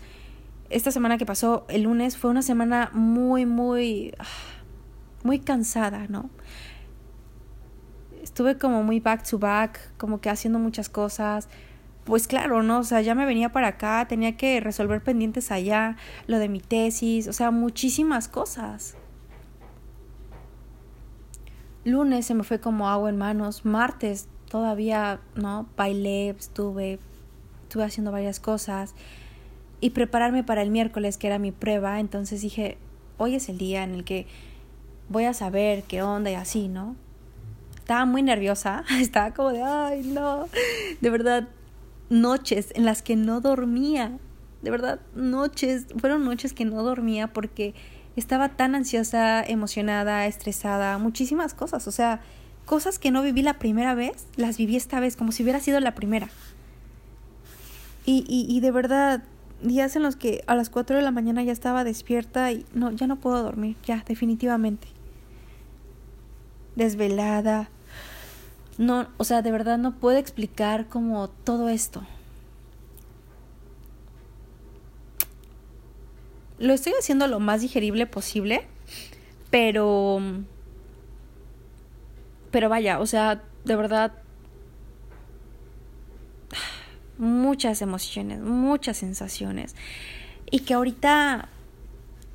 [0.70, 4.14] esta semana que pasó el lunes fue una semana muy, muy,
[5.24, 6.30] muy cansada, ¿no?
[8.24, 11.48] Estuve como muy back to back, como que haciendo muchas cosas.
[12.08, 12.80] Pues claro, ¿no?
[12.80, 16.62] O sea, ya me venía para acá, tenía que resolver pendientes allá, lo de mi
[16.62, 18.96] tesis, o sea, muchísimas cosas.
[21.84, 25.68] Lunes se me fue como agua en manos, martes todavía, ¿no?
[25.76, 27.00] Bailé, estuve,
[27.64, 28.96] estuve haciendo varias cosas
[29.82, 32.00] y prepararme para el miércoles, que era mi prueba.
[32.00, 32.78] Entonces dije,
[33.18, 34.28] hoy es el día en el que
[35.10, 36.96] voy a saber qué onda y así, ¿no?
[37.76, 40.48] Estaba muy nerviosa, estaba como de, ay, no,
[41.02, 41.50] de verdad,
[42.10, 44.18] noches en las que no dormía,
[44.62, 47.76] de verdad, noches, fueron noches que no dormía porque
[48.16, 52.22] estaba tan ansiosa, emocionada, estresada, muchísimas cosas, o sea,
[52.66, 55.80] cosas que no viví la primera vez, las viví esta vez, como si hubiera sido
[55.80, 56.30] la primera.
[58.06, 59.24] Y, y, y de verdad,
[59.62, 62.92] días en los que a las 4 de la mañana ya estaba despierta y no,
[62.92, 64.88] ya no puedo dormir, ya, definitivamente.
[66.76, 67.70] Desvelada.
[68.78, 72.04] No, o sea, de verdad no puedo explicar como todo esto.
[76.60, 78.68] Lo estoy haciendo lo más digerible posible,
[79.50, 80.22] pero...
[82.52, 84.14] Pero vaya, o sea, de verdad
[87.18, 89.76] muchas emociones, muchas sensaciones.
[90.50, 91.50] Y que ahorita,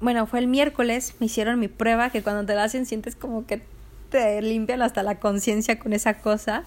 [0.00, 3.46] bueno, fue el miércoles, me hicieron mi prueba, que cuando te la hacen sientes como
[3.46, 3.62] que
[4.12, 6.64] te limpian hasta la conciencia con esa cosa.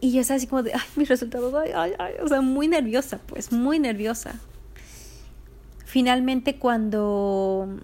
[0.00, 2.68] Y yo estaba así como de, ay, mis resultados, ay, ay, ay, o sea, muy
[2.68, 4.36] nerviosa, pues, muy nerviosa.
[5.84, 7.80] Finalmente cuando...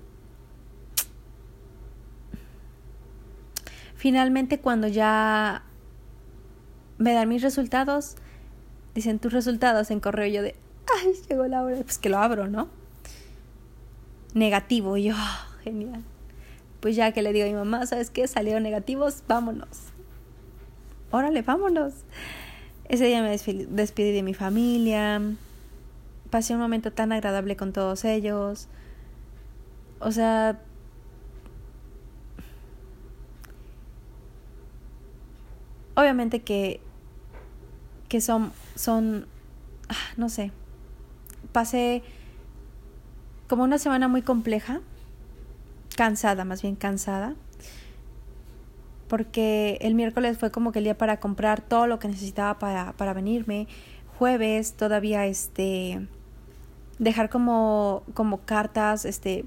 [3.96, 5.64] Finalmente cuando ya
[6.98, 8.14] me dan mis resultados,
[8.94, 10.29] dicen tus resultados en correo.
[10.29, 10.55] yo de,
[11.02, 11.76] ay, llegó la hora.
[11.83, 12.68] Pues que lo abro, ¿no?
[14.35, 14.96] Negativo.
[14.96, 16.05] Y yo, ah, genial.
[16.80, 18.26] Pues ya que le digo a mi mamá, ¿sabes qué?
[18.28, 19.68] Salieron negativos, vámonos.
[21.10, 21.94] Órale, vámonos.
[22.88, 25.20] Ese día me despedí de mi familia.
[26.30, 28.68] Pasé un momento tan agradable con todos ellos.
[30.00, 30.60] O sea,
[35.94, 36.80] obviamente que
[38.08, 39.26] que son, son,
[39.88, 40.52] ah, no sé,
[41.52, 42.02] pasé
[43.48, 44.80] como una semana muy compleja,
[45.96, 47.35] cansada, más bien cansada,
[49.09, 52.92] porque el miércoles fue como que el día para comprar todo lo que necesitaba para,
[52.92, 53.66] para venirme,
[54.18, 56.06] jueves todavía este
[56.98, 59.44] dejar como como cartas este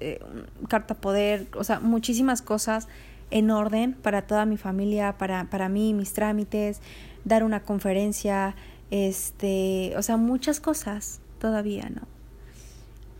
[0.00, 0.20] eh,
[0.68, 2.86] carta poder o sea muchísimas cosas
[3.30, 6.82] en orden para toda mi familia para para mí mis trámites
[7.26, 8.54] dar una conferencia,
[8.90, 12.02] este, o sea, muchas cosas todavía, ¿no?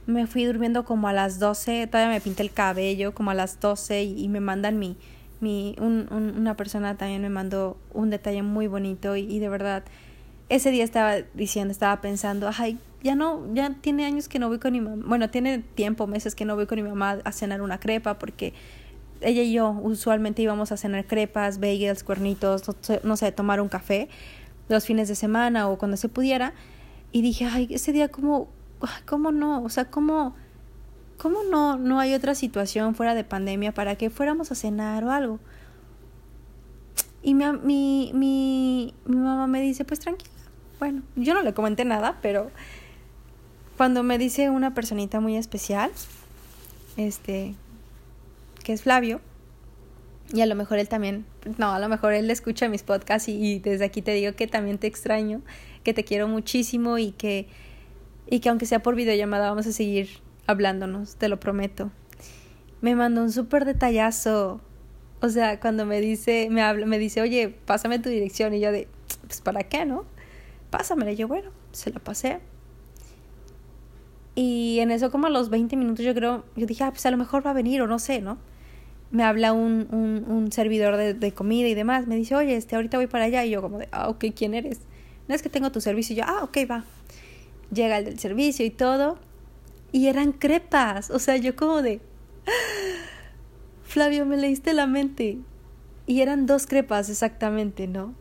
[0.07, 3.61] Me fui durmiendo como a las 12, todavía me pinté el cabello como a las
[3.61, 4.97] 12 y, me mandan mi,
[5.40, 9.85] mi un, una persona también me mandó un detalle muy bonito y, y, de verdad
[10.49, 14.61] ese día estaba diciendo, estaba pensando, ay, ya no, ya tiene años que no voy
[14.61, 17.62] con mi mamá, bueno, tiene tiempo, meses que no voy con mi mamá a cenar
[17.62, 18.55] una crepa porque
[19.21, 22.62] ella y yo usualmente íbamos a cenar crepas, bagels, cuernitos,
[23.03, 24.09] no sé, tomar un café
[24.69, 26.53] los fines de semana o cuando se pudiera.
[27.12, 28.49] Y dije, ay, ese día como,
[29.07, 29.62] ¿cómo no?
[29.62, 30.35] O sea, ¿cómo,
[31.19, 35.11] cómo no, no hay otra situación fuera de pandemia para que fuéramos a cenar o
[35.11, 35.39] algo?
[37.23, 40.31] Y mi, mi, mi, mi mamá me dice, pues tranquila.
[40.79, 42.51] Bueno, yo no le comenté nada, pero
[43.77, 45.91] cuando me dice una personita muy especial,
[46.97, 47.55] este,
[48.62, 49.21] que es Flavio.
[50.33, 51.25] Y a lo mejor él también,
[51.57, 54.79] no, a lo mejor él escucha mis podcasts y, desde aquí te digo que también
[54.79, 55.41] te extraño,
[55.85, 57.49] que te quiero muchísimo y que,
[58.29, 60.09] y que aunque sea por videollamada vamos a seguir
[60.47, 61.91] hablándonos, te lo prometo.
[62.81, 64.61] Me mandó un súper detallazo.
[65.21, 68.55] O sea, cuando me dice, me habla, me dice, oye, pásame tu dirección.
[68.55, 68.89] Y yo de,
[69.27, 70.05] pues para qué, ¿no?
[70.71, 71.12] Pásamela.
[71.12, 72.41] Y yo, bueno, se la pasé.
[74.35, 77.11] Y en eso como a los 20 minutos yo creo, yo dije, ah, pues a
[77.11, 78.39] lo mejor va a venir o no sé, ¿no?
[79.11, 82.99] me habla un, un, un servidor de, comida y demás, me dice, oye, este, ahorita
[82.99, 84.81] voy para allá, y yo como de, ah, ok, ¿quién eres?
[85.29, 86.85] No es que tengo tu servicio, y yo, ah, ok, va.
[87.72, 89.18] Llega el del servicio y todo,
[89.92, 92.00] y eran crepas, o sea, yo como de,
[93.85, 95.38] Flavio, me leíste la mente.
[96.07, 98.14] Y eran dos crepas exactamente, ¿no?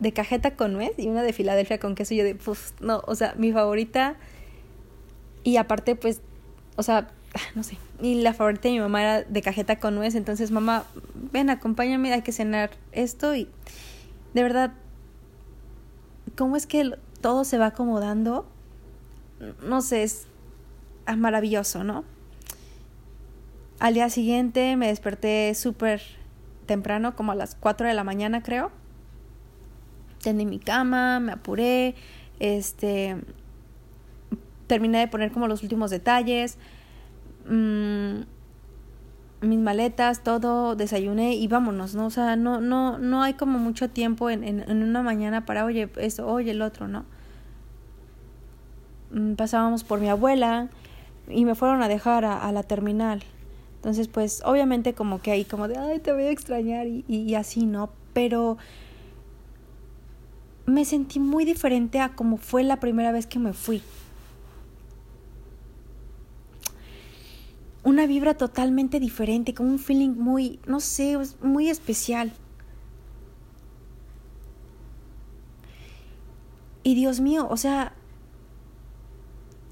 [0.00, 2.14] De cajeta con nuez y una de Filadelfia con queso.
[2.14, 4.16] Y yo de, pues, no, o sea, mi favorita.
[5.44, 6.20] Y aparte, pues,
[6.76, 7.10] o sea,
[7.54, 10.84] no sé, y la favorita de mi mamá era de cajeta con nuez, entonces mamá,
[11.32, 13.48] ven, acompáñame, hay que cenar esto y
[14.34, 14.72] de verdad,
[16.36, 18.46] ¿cómo es que todo se va acomodando?
[19.62, 20.26] No sé, es
[21.16, 22.04] maravilloso, ¿no?
[23.78, 26.02] Al día siguiente me desperté súper
[26.66, 28.70] temprano, como a las 4 de la mañana creo.
[30.22, 31.94] Tendí mi cama, me apuré,
[32.40, 33.16] este,
[34.66, 36.58] terminé de poner como los últimos detalles,
[37.48, 38.22] mmm,
[39.40, 42.06] mis maletas, todo, desayuné y vámonos, ¿no?
[42.06, 45.64] O sea, no, no, no hay como mucho tiempo en, en, en una mañana para,
[45.64, 47.04] oye, eso, oye, el otro, ¿no?
[49.10, 50.68] Mm, pasábamos por mi abuela
[51.28, 53.22] y me fueron a dejar a, a, la terminal.
[53.76, 57.18] Entonces, pues, obviamente como que ahí como de, ay, te voy a extrañar y, y,
[57.18, 57.90] y así, ¿no?
[58.12, 58.58] Pero
[60.66, 63.82] me sentí muy diferente a como fue la primera vez que me fui.
[67.88, 72.34] Una vibra totalmente diferente, con un feeling muy, no sé, muy especial.
[76.82, 77.94] Y Dios mío, o sea,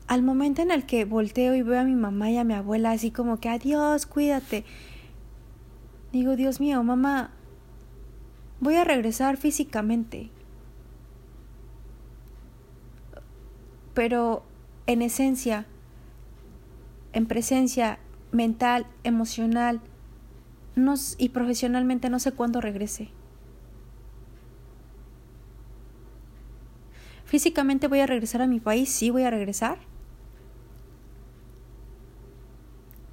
[0.07, 2.93] al momento en el que volteo y veo a mi mamá y a mi abuela
[2.93, 4.65] así como que adiós, cuídate,
[6.11, 7.33] digo, Dios mío, mamá,
[8.61, 10.31] voy a regresar físicamente.
[13.93, 14.43] Pero
[14.87, 15.67] en esencia,
[17.13, 17.99] en presencia
[18.33, 19.81] mental, emocional
[21.19, 23.09] y profesionalmente no sé cuándo regrese.
[27.25, 29.79] Físicamente voy a regresar a mi país, sí voy a regresar.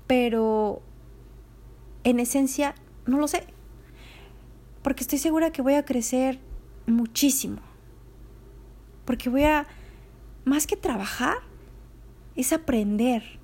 [0.05, 0.81] Pero
[2.03, 2.75] en esencia
[3.07, 3.47] no lo sé.
[4.83, 6.39] Porque estoy segura que voy a crecer
[6.85, 7.61] muchísimo.
[9.05, 9.65] Porque voy a,
[10.45, 11.37] más que trabajar,
[12.35, 13.39] es aprender.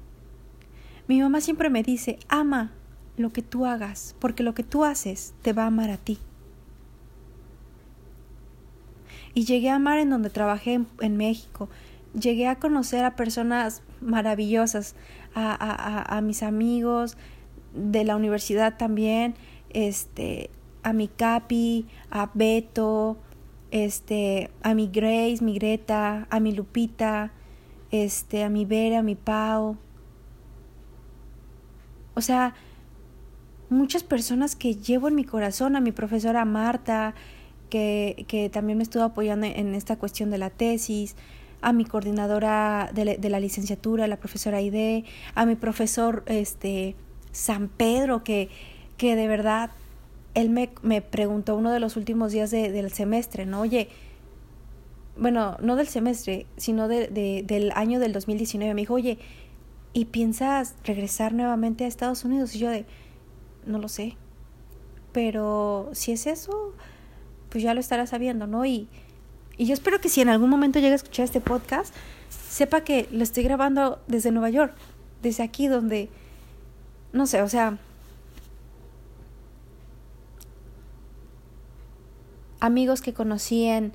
[1.10, 2.70] Mi mamá siempre me dice, ama
[3.18, 6.20] lo que tú hagas, porque lo que tú haces te va a amar a ti.
[9.34, 11.68] Y llegué a amar en donde trabajé en, México.
[12.14, 14.94] Llegué a conocer a personas maravillosas,
[15.34, 17.18] a, mis amigos
[17.74, 19.34] de la universidad también,
[19.72, 20.52] este,
[20.84, 23.18] a mi Capi, a Beto,
[23.72, 27.32] este, a mi Grace, mi Greta, a mi Lupita,
[27.90, 29.78] este, a mi Vera, a mi Pau.
[32.20, 32.54] O sea,
[33.70, 37.16] muchas personas que llevo en mi corazón, a mi profesora Marta,
[37.70, 41.16] que, que también me estuvo apoyando en esta cuestión de la tesis,
[41.62, 46.98] a mi coordinadora de, de la licenciatura, la profesora Aide, a mi profesor este,
[47.32, 48.50] San Pedro, que,
[48.98, 49.72] que de verdad,
[50.34, 53.62] él me, me preguntó uno de los últimos días de, del semestre, ¿no?
[53.62, 53.88] Oye,
[55.18, 57.08] bueno, no del semestre, sino de,
[57.46, 59.20] del año del 2019, me dijo, oye,
[59.94, 62.56] ¿y piensas regresar nuevamente a Estados Unidos?
[62.56, 62.86] Y yo de,
[63.66, 64.16] no lo sé,
[65.12, 66.74] pero si es eso,
[67.50, 68.66] pues ya lo estará sabiendo, ¿no?
[68.66, 68.88] Y,
[69.58, 71.94] y yo espero que si en algún momento llega a escuchar este podcast,
[72.30, 74.74] sepa que lo estoy grabando desde Nueva York,
[75.22, 76.10] desde aquí donde,
[77.12, 77.78] no sé, o sea,
[82.60, 83.94] amigos que conocí en,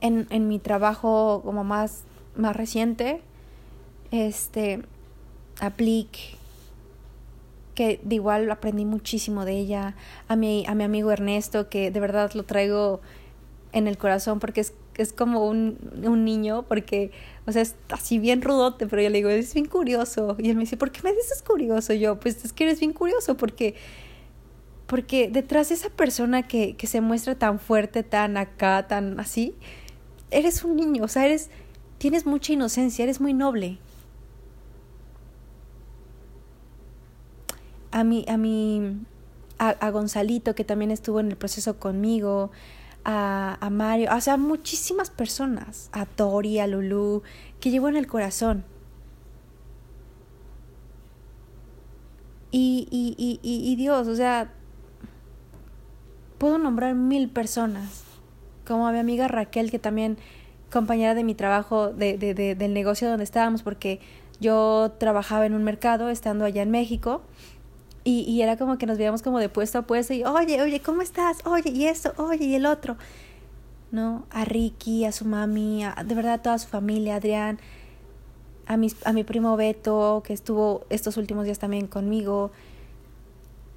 [0.00, 2.04] en, en mi trabajo como más,
[2.36, 3.22] más reciente,
[4.10, 4.82] este,
[5.60, 6.36] Aplique,
[7.74, 9.94] que de igual aprendí muchísimo de ella,
[10.28, 13.00] a mi, a mi amigo Ernesto, que de verdad lo traigo
[13.72, 17.10] en el corazón porque es, es como un, un niño, porque,
[17.46, 20.36] o sea, es así bien rudote, pero yo le digo, es bien curioso.
[20.38, 21.92] Y él me dice, ¿por qué me dices curioso?
[21.92, 23.74] yo, pues es que eres bien curioso porque,
[24.86, 29.54] porque detrás de esa persona que, que se muestra tan fuerte, tan acá, tan así,
[30.30, 31.50] eres un niño, o sea, eres,
[31.98, 33.78] tienes mucha inocencia, eres muy noble.
[37.94, 38.98] A mi, a mi,
[39.56, 42.50] a, Gonzalito, que también estuvo en el proceso conmigo,
[43.04, 47.22] a, Mario, o sea, muchísimas personas, a Tori, a Lulu,
[47.60, 48.64] que llevo en el corazón.
[52.50, 54.52] Y, y, y, y, Dios, o sea,
[56.38, 58.02] puedo nombrar mil personas,
[58.66, 60.18] como a mi amiga Raquel, que también
[60.72, 64.00] compañera de mi trabajo, de, de, de, del negocio donde estábamos, porque
[64.40, 67.22] yo trabajaba en un mercado estando allá en México
[68.04, 70.80] y, y era como que nos veíamos como de puesto a puesto y, oye, oye,
[70.80, 71.38] ¿cómo estás?
[71.46, 72.96] Oye, y esto, oye, y el otro.
[73.90, 74.26] ¿No?
[74.30, 77.60] A Ricky, a su mami, a, de verdad a toda su familia, Adrián,
[78.66, 82.50] a, mis, a mi primo Beto, que estuvo estos últimos días también conmigo.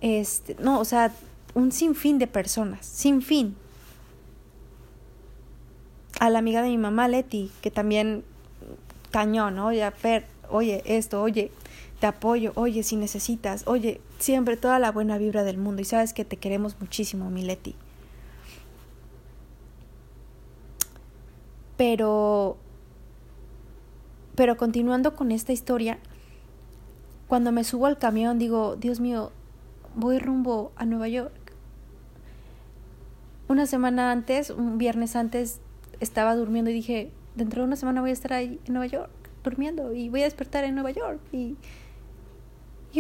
[0.02, 1.12] Este, no, o sea,
[1.54, 3.56] un sinfín de personas, sin fin.
[6.20, 8.24] A la amiga de mi mamá, Leti, que también
[9.12, 9.68] cañón, ¿no?
[9.68, 11.52] Oye, Fer, oye, esto, oye,
[12.00, 16.14] te apoyo, oye, si necesitas, oye, siempre toda la buena vibra del mundo y sabes
[16.14, 17.76] que te queremos muchísimo, Mileti.
[21.76, 22.58] Pero,
[24.36, 25.98] pero continuando con esta historia,
[27.28, 29.32] cuando me subo al camión digo, Dios mío,
[29.96, 31.34] voy rumbo a Nueva York.
[33.48, 35.62] Una semana antes, un viernes antes,
[36.00, 39.10] estaba durmiendo y dije, dentro de una semana voy a estar ahí en Nueva York,
[39.44, 41.20] durmiendo, y voy a despertar en Nueva York.
[41.32, 41.56] Y,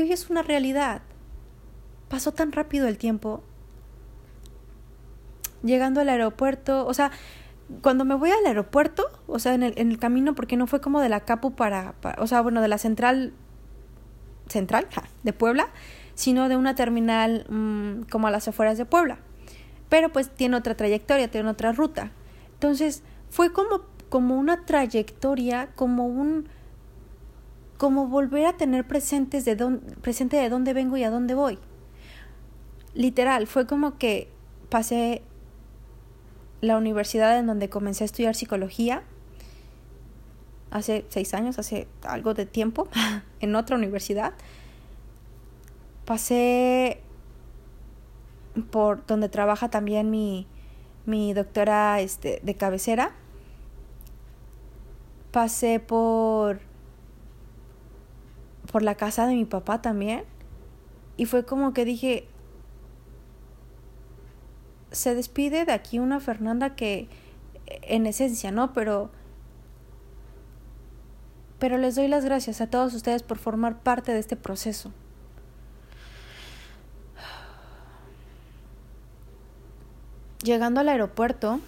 [0.01, 1.01] hoy es una realidad.
[2.09, 3.43] Pasó tan rápido el tiempo.
[5.63, 7.11] Llegando al aeropuerto, o sea,
[7.81, 10.79] cuando me voy al aeropuerto, o sea, en el, en el camino, porque no fue
[10.81, 13.33] como de la Capu para, o sea, bueno, de la central,
[14.47, 14.87] central,
[15.23, 15.69] de Puebla,
[16.15, 19.19] sino de una terminal mm, como a las afueras de Puebla.
[19.89, 22.11] Pero pues tiene otra trayectoria, tiene otra ruta.
[22.53, 26.47] Entonces, fue como, como una trayectoria, como un,
[27.78, 29.55] como volver a tener presentes de
[30.01, 31.59] presente de dónde vengo y a dónde voy.
[32.93, 34.30] Literal, fue como que
[34.69, 35.21] pasé
[36.61, 39.03] la universidad en donde comencé a estudiar psicología
[40.71, 42.88] hace seis años, hace algo de tiempo,
[43.39, 44.34] en otra universidad.
[46.05, 47.01] Pasé
[48.71, 50.47] por donde trabaja también mi,
[51.05, 53.11] mi doctora este, de cabecera.
[55.32, 56.59] Pasé por,
[58.72, 60.24] por la casa de mi papá también.
[61.15, 62.28] Y fue como que dije,
[64.91, 67.09] se despide de aquí una Fernanda que
[67.65, 68.74] en esencia, ¿no?
[68.74, 69.11] Pero
[71.59, 74.91] pero les doy las gracias a todos ustedes por formar parte de este proceso.
[80.43, 81.59] Llegando al aeropuerto,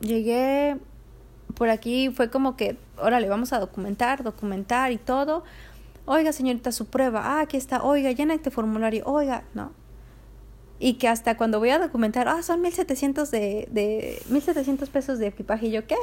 [0.00, 0.78] llegué
[1.54, 5.44] por aquí, fue como que, órale, vamos a documentar, documentar y todo.
[6.04, 7.22] Oiga, señorita, su prueba.
[7.24, 7.82] Ah, aquí está.
[7.82, 9.04] Oiga, llena este formulario.
[9.06, 9.72] Oiga, ¿no?
[10.78, 15.28] Y que hasta cuando voy a documentar, ah, son 1700 de, de 1700 pesos de
[15.28, 15.66] equipaje.
[15.66, 15.96] Y yo, ¿qué?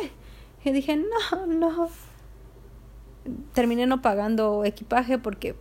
[0.64, 1.90] Y dije, no, no.
[3.54, 5.56] Terminé no pagando equipaje porque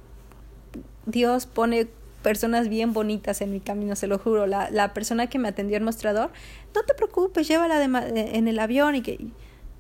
[1.07, 1.89] Dios pone
[2.23, 4.47] personas bien bonitas en mi camino, se lo juro.
[4.47, 6.31] La, la persona que me atendió el mostrador,
[6.75, 9.19] no te preocupes, llévala de, en el avión y que...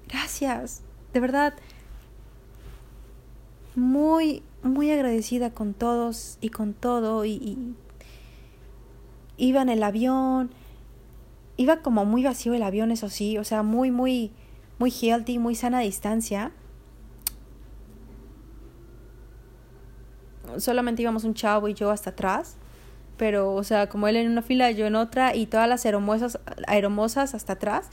[0.08, 0.82] Gracias,
[1.12, 1.54] de verdad.
[3.74, 7.24] Muy, muy agradecida con todos y con todo.
[7.24, 7.74] Y,
[9.36, 10.50] iba en el avión.
[11.56, 13.38] Iba como muy vacío el avión, eso sí.
[13.38, 14.32] O sea, muy, muy
[14.82, 16.50] muy healthy, muy sana distancia.
[20.58, 22.56] Solamente íbamos un chavo y yo hasta atrás.
[23.16, 26.40] Pero, o sea, como él en una fila, yo en otra, y todas las aeromosas,
[26.66, 27.90] aeromosas hasta atrás,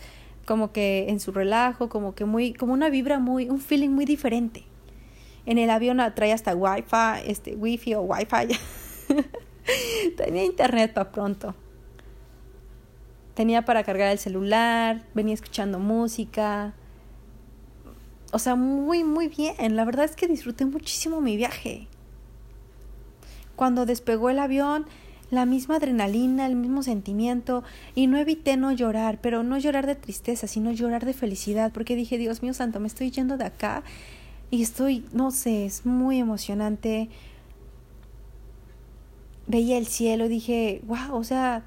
[0.49, 4.05] como que en su relajo, como que muy, como una vibra muy, un feeling muy
[4.05, 4.63] diferente.
[5.45, 8.57] En el avión trae hasta wifi, este, wifi o wifi.
[10.17, 11.53] Tenía internet para pronto
[13.35, 16.73] tenía para cargar el celular, venía escuchando música.
[18.33, 19.77] O sea, muy, muy bien.
[19.77, 21.87] La verdad es que disfruté muchísimo mi viaje.
[23.55, 24.87] Cuando despegó el avión,
[25.31, 27.63] la misma adrenalina, el mismo sentimiento,
[27.95, 31.95] y no evité no llorar, pero no llorar de tristeza, sino llorar de felicidad, porque
[31.95, 33.83] dije, Dios mío santo, me estoy yendo de acá
[34.51, 37.09] y estoy, no sé, es muy emocionante.
[39.47, 41.63] Veía el cielo y dije, wow, o sea,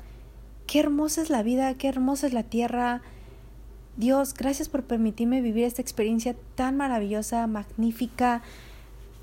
[0.72, 3.02] Qué hermosa es la vida, qué hermosa es la tierra.
[3.98, 8.40] Dios, gracias por permitirme vivir esta experiencia tan maravillosa, magnífica,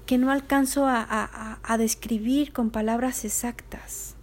[0.05, 4.15] que no alcanzo a, a, a describir con palabras exactas.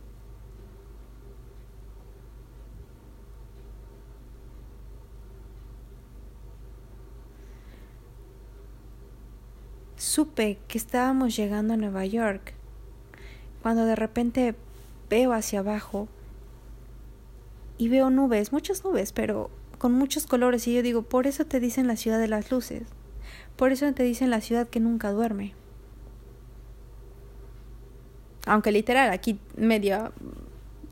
[10.17, 12.55] Supe que estábamos llegando a Nueva York
[13.61, 14.55] cuando de repente
[15.11, 16.09] veo hacia abajo
[17.77, 21.61] y veo nubes, muchas nubes, pero con muchos colores y yo digo, por eso te
[21.61, 22.85] dicen la ciudad de las luces,
[23.57, 25.53] por eso te dicen la ciudad que nunca duerme.
[28.47, 30.13] Aunque literal, aquí media,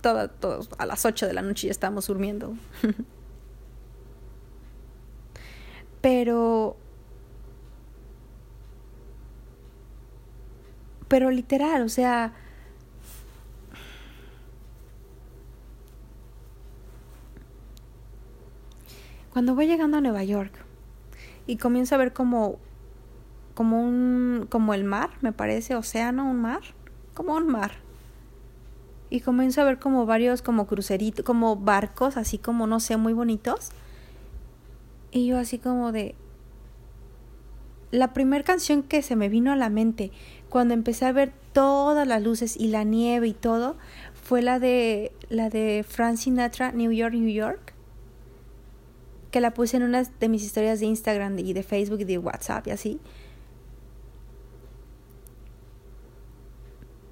[0.02, 2.58] a las 8 de la noche ya estamos durmiendo.
[6.02, 6.76] pero
[11.14, 12.32] pero literal, o sea,
[19.32, 20.52] Cuando voy llegando a Nueva York
[21.46, 22.58] y comienzo a ver como
[23.54, 26.62] como un como el mar, me parece, océano, un mar,
[27.14, 27.76] como un mar.
[29.08, 33.12] Y comienzo a ver como varios como cruceritos, como barcos, así como no sé, muy
[33.12, 33.70] bonitos.
[35.12, 36.16] Y yo así como de
[37.94, 40.10] la primera canción que se me vino a la mente
[40.54, 43.76] cuando empecé a ver todas las luces y la nieve y todo
[44.14, 47.74] fue la de la de Frank Sinatra, New York, New York
[49.32, 52.18] que la puse en una de mis historias de Instagram y de Facebook y de
[52.18, 53.00] WhatsApp y así.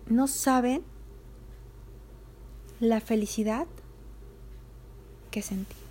[0.06, 0.84] No saben
[2.78, 3.66] la felicidad
[5.32, 5.81] que sentí.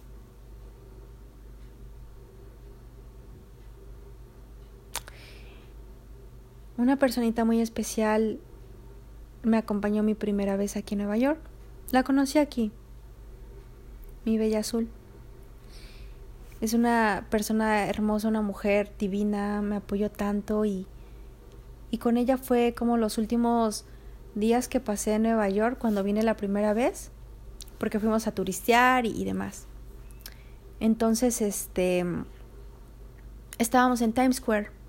[6.77, 8.39] Una personita muy especial
[9.43, 11.39] me acompañó mi primera vez aquí en Nueva York.
[11.91, 12.71] La conocí aquí,
[14.25, 14.89] mi bella azul.
[16.61, 20.85] Es una persona hermosa, una mujer divina, me apoyó tanto y,
[21.89, 23.85] y con ella fue como los últimos
[24.35, 27.11] días que pasé en Nueva York cuando vine la primera vez,
[27.79, 29.67] porque fuimos a turistear y, y demás.
[30.79, 32.05] Entonces, este,
[33.57, 34.80] estábamos en Times Square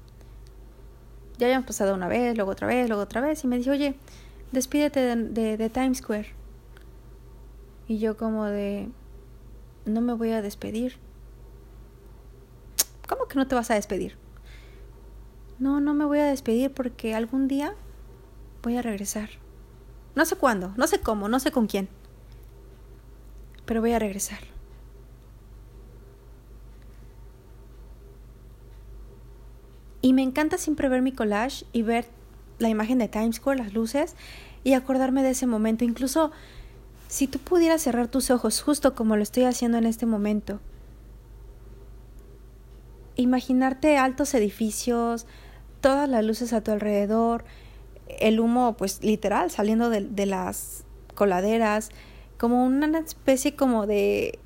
[1.39, 3.43] Ya habíamos pasado una vez, luego otra vez, luego otra vez.
[3.45, 3.95] Y me dijo, oye,
[4.53, 6.29] despídete de, de Times Square.
[7.89, 8.89] Y yo como de,
[9.85, 10.97] no me voy a despedir.
[13.09, 14.17] ¿Cómo que no te vas a despedir?
[15.59, 17.75] No, no me voy a despedir porque algún día
[18.63, 19.31] voy a regresar.
[20.15, 21.89] No sé cuándo, no sé cómo, no sé con quién.
[23.65, 24.52] Pero voy a regresar.
[30.03, 32.07] Y me encanta siempre ver mi collage y ver
[32.59, 34.17] la imagen de Times Square, las luces,
[34.65, 35.85] y acordarme de ese momento.
[35.85, 36.33] Incluso
[37.09, 40.61] si tú pudieras cerrar tus ojos justo como lo estoy haciendo en este momento,
[43.17, 45.27] imaginarte altos edificios,
[45.81, 47.45] todas las luces a tu alrededor,
[48.09, 50.85] el humo pues literal saliendo de, de las
[51.15, 51.91] coladeras,
[52.39, 54.39] como una especie como de...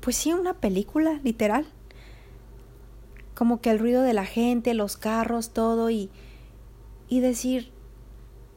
[0.00, 1.66] Pues sí, una película, literal.
[3.38, 6.10] Como que el ruido de la gente, los carros, todo y...
[7.08, 7.70] Y decir,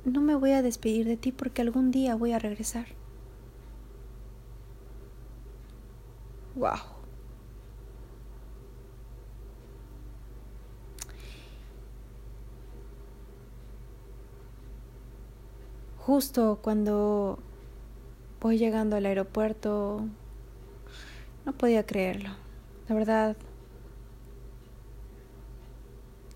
[0.05, 2.88] no me voy a despedir de ti porque algún día voy a regresar.
[6.55, 6.79] Wow.
[15.99, 17.38] Justo cuando
[18.41, 20.07] voy llegando al aeropuerto,
[21.45, 22.32] no podía creerlo.
[22.89, 23.38] La verdad,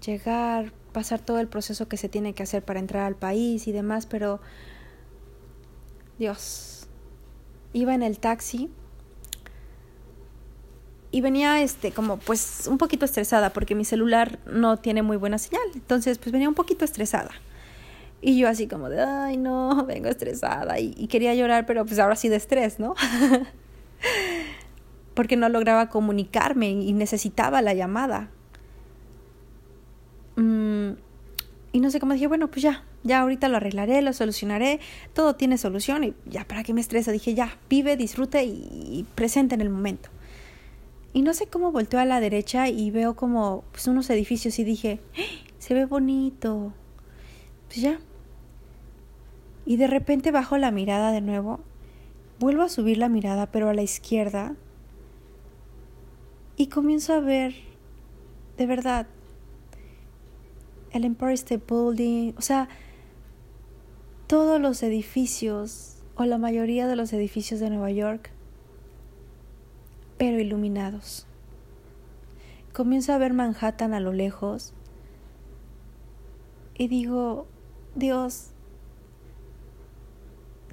[0.05, 3.71] llegar, pasar todo el proceso que se tiene que hacer para entrar al país y
[3.71, 4.39] demás, pero
[6.17, 6.87] Dios,
[7.73, 8.69] iba en el taxi
[11.11, 15.37] y venía este como pues un poquito estresada porque mi celular no tiene muy buena
[15.37, 17.31] señal, entonces pues venía un poquito estresada.
[18.21, 21.99] Y yo así como de, ay no, vengo estresada y, y quería llorar, pero pues
[21.99, 22.95] ahora sí de estrés, ¿no?
[25.15, 28.29] porque no lograba comunicarme y necesitaba la llamada.
[30.35, 30.91] Mm,
[31.71, 34.79] y no sé cómo dije, bueno, pues ya, ya ahorita lo arreglaré, lo solucionaré,
[35.13, 37.11] todo tiene solución y ya, ¿para qué me estresa?
[37.11, 40.09] Dije, ya, vive, disfrute y, presente en el momento.
[41.13, 44.63] Y no sé cómo volteo a la derecha y veo como pues, unos edificios y
[44.63, 45.21] dije, ¡Ah!
[45.59, 46.73] se ve bonito.
[47.67, 47.99] Pues ya.
[49.65, 51.59] Y de repente bajo la mirada de nuevo,
[52.39, 54.55] vuelvo a subir la mirada pero a la izquierda
[56.57, 57.53] y comienzo a ver,
[58.57, 59.07] de verdad,
[60.95, 62.69] el Empire State Building, o sea,
[64.27, 68.31] todos los edificios o la mayoría de los edificios de Nueva York,
[70.17, 71.27] pero iluminados.
[72.71, 74.73] Comienzo a ver Manhattan a lo lejos
[76.77, 77.45] y digo,
[77.95, 78.51] Dios,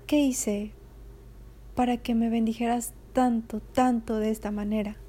[0.07, 0.71] ¿qué hice
[1.75, 5.02] para que me bendijeras tanto, tanto de esta manera?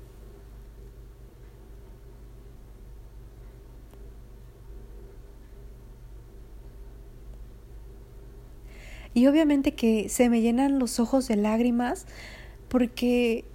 [9.14, 12.05] Y obviamente que se me llenan los ojos de lágrimas
[12.68, 13.45] porque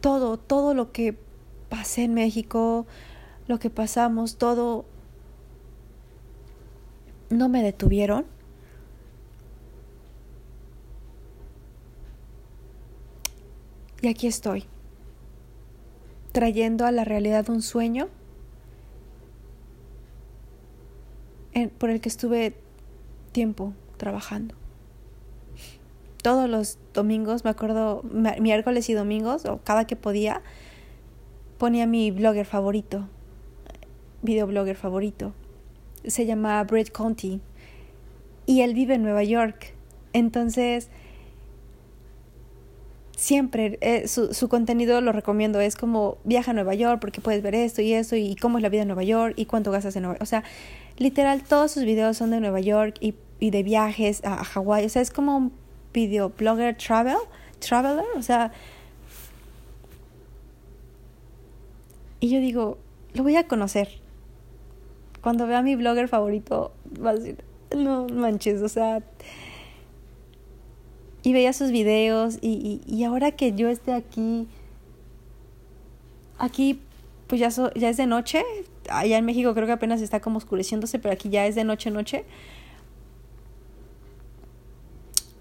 [0.00, 1.18] todo, todo lo que
[1.68, 2.86] pasé en México,
[3.46, 4.86] lo que pasamos, todo
[7.28, 8.24] no me detuvieron.
[14.00, 14.64] Y aquí estoy,
[16.32, 18.08] trayendo a la realidad un sueño
[21.78, 22.54] por el que estuve
[23.32, 24.54] tiempo trabajando.
[26.22, 28.02] Todos los domingos, me acuerdo,
[28.40, 30.42] miércoles y domingos, o cada que podía,
[31.58, 33.08] ponía mi blogger favorito,
[34.22, 35.32] videoblogger favorito.
[36.04, 37.40] Se llama Brett Conti
[38.44, 39.74] y él vive en Nueva York.
[40.12, 40.90] Entonces,
[43.16, 45.60] siempre eh, su, su, contenido lo recomiendo.
[45.60, 48.62] Es como viaja a Nueva York porque puedes ver esto y esto y cómo es
[48.62, 50.22] la vida en Nueva York y cuánto gastas en Nueva York.
[50.22, 50.44] O sea,
[50.98, 54.86] Literal, todos sus videos son de Nueva York y, y de viajes a, Hawái.
[54.86, 55.52] O sea, es como un
[55.92, 57.16] videoblogger travel,
[57.58, 58.06] traveler.
[58.16, 58.52] O sea,
[62.20, 62.78] y yo digo,
[63.12, 63.88] lo voy a conocer.
[65.20, 66.72] Cuando vea a mi blogger favorito,
[67.04, 67.44] va a decir,
[67.76, 69.02] no manches, o sea.
[71.22, 74.46] Y veía sus videos y, y, y ahora que yo esté aquí,
[76.38, 76.80] aquí
[77.26, 78.44] pues ya, ya es de noche,
[78.90, 81.90] allá en México creo que apenas está como oscureciéndose, pero aquí ya es de noche
[81.90, 82.24] noche.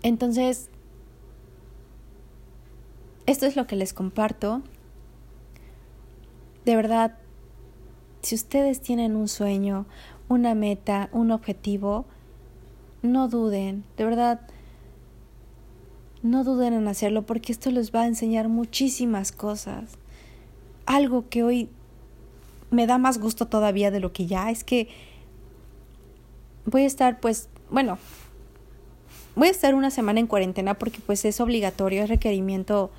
[0.04, 0.70] Entonces,
[3.26, 4.62] esto es lo que les comparto.
[6.64, 7.18] De verdad,
[8.22, 9.86] si ustedes tienen un sueño,
[10.30, 12.06] una meta, un objetivo,
[13.02, 14.42] no duden, de verdad,
[16.24, 19.98] no duden en hacerlo porque esto les va a enseñar muchísimas cosas.
[20.88, 21.70] algo que hoy
[22.76, 24.90] me da más gusto todavía de lo que ya es que
[26.66, 27.98] voy a estar pues, bueno,
[29.36, 32.92] voy a estar una semana en cuarentena porque pues es obligatorio, es requerimiento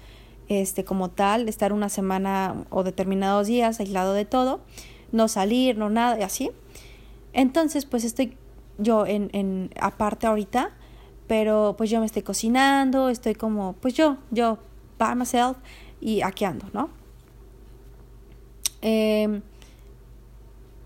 [0.48, 4.60] este como tal, estar una semana o determinados días aislado de todo,
[5.12, 6.50] no salir, no nada, y así.
[7.32, 8.36] Entonces, pues estoy
[8.78, 10.70] yo en, en aparte ahorita,
[11.26, 14.58] pero pues yo me estoy cocinando, estoy como, pues yo, yo,
[14.98, 15.56] by myself
[16.00, 16.88] y aquí ando, ¿no?
[18.82, 19.40] Eh,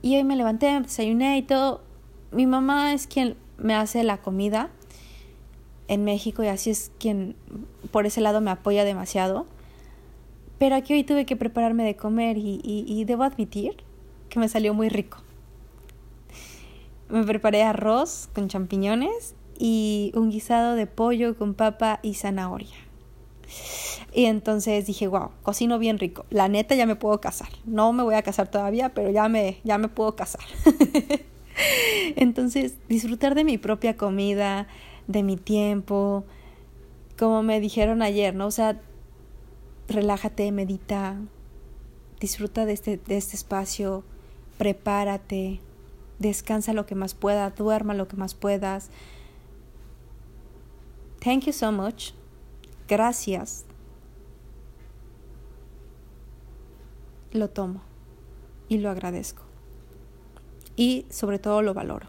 [0.02, 1.82] y hoy me levanté, me desayuné y todo.
[2.32, 4.70] Mi mamá es quien me hace la comida
[5.88, 7.36] en México y así es quien
[7.90, 9.46] por ese lado me apoya demasiado.
[10.58, 13.76] Pero aquí hoy tuve que prepararme de comer y, y, debo admitir
[14.28, 15.18] que me salió muy rico.
[17.08, 22.76] Me preparé arroz con champiñones y un guisado de pollo con papa y zanahoria.
[24.12, 26.26] Y entonces dije, wow, cocino bien rico.
[26.30, 27.48] La neta ya me puedo casar.
[27.64, 30.44] No me voy a casar todavía, pero ya me, ya me puedo casar.
[32.16, 34.66] entonces, disfrutar de mi propia comida,
[35.06, 36.24] de mi tiempo,
[37.18, 38.46] como me dijeron ayer, ¿no?
[38.46, 38.80] O sea,
[39.88, 41.16] relájate, medita,
[42.18, 44.04] disfruta de este, de este espacio,
[44.58, 45.60] prepárate,
[46.18, 48.90] descansa lo que más pueda, duerma lo que más puedas.
[51.20, 52.12] Thank you so much.
[52.88, 53.66] Gracias.
[57.32, 57.82] Lo tomo
[58.68, 59.42] y lo agradezco.
[60.76, 62.08] Y sobre todo lo valoro.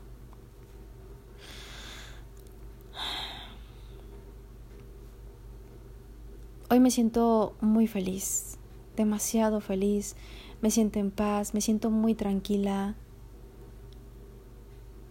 [6.69, 8.57] Hoy me siento muy feliz,
[8.95, 10.15] demasiado feliz,
[10.61, 12.95] me siento en paz, me siento muy tranquila.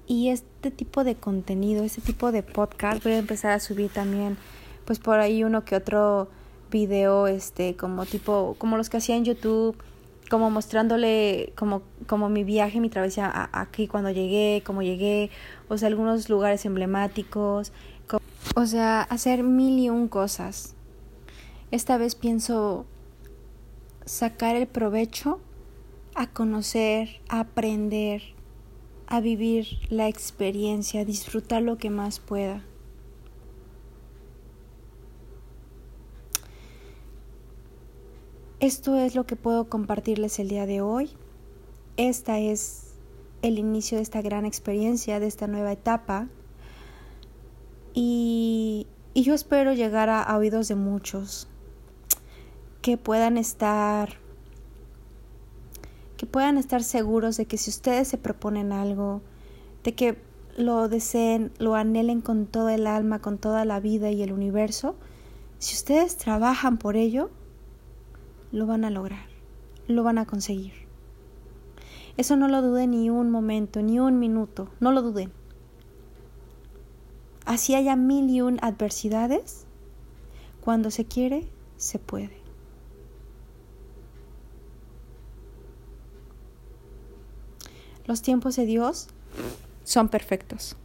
[0.07, 4.39] Y este tipo de contenido, este tipo de podcast, voy a empezar a subir también,
[4.87, 6.29] pues por ahí uno que otro
[6.71, 9.77] video, este, como tipo, como los que hacía en YouTube,
[10.31, 15.28] como mostrándole como, como mi viaje, mi travesía aquí cuando llegué, cómo llegué,
[15.68, 17.72] o sea, algunos lugares emblemáticos,
[18.55, 20.76] o sea, hacer mil y un cosas.
[21.72, 22.87] Esta vez pienso
[24.05, 25.41] sacar el provecho
[26.14, 28.22] a conocer, a aprender,
[29.09, 32.62] a vivir la experiencia, disfrutar lo que más pueda.
[38.61, 41.09] Esto es lo que puedo compartirles el día de hoy.
[41.97, 42.93] Esta es
[43.41, 46.29] el inicio de esta gran experiencia, de esta nueva etapa.
[47.95, 51.49] Y, y yo espero llegar a, a oídos de muchos
[52.83, 54.19] que puedan estar
[56.19, 59.23] que puedan estar seguros de que si ustedes se proponen algo,
[59.85, 60.19] de que
[60.59, 64.97] lo deseen, lo anhelen con toda el alma, con toda la vida y el universo,
[65.59, 67.31] si ustedes trabajan por ello,
[68.53, 69.27] lo van a lograr,
[69.87, 70.73] lo van a conseguir.
[72.17, 75.33] Eso no lo duden ni un momento, ni un minuto, no lo duden.
[77.47, 79.67] Así haya mil y un adversidades,
[80.61, 82.39] cuando se quiere, se puede.
[88.07, 89.09] Los tiempos de Dios
[89.85, 90.77] son perfectos.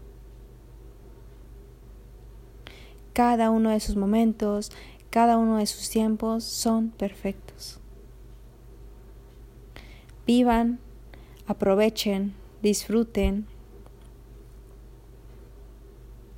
[3.14, 4.72] Cada uno de sus momentos,
[5.10, 7.45] cada uno de sus tiempos son perfectos.
[10.26, 10.80] Vivan,
[11.48, 13.46] aprovechen, disfruten.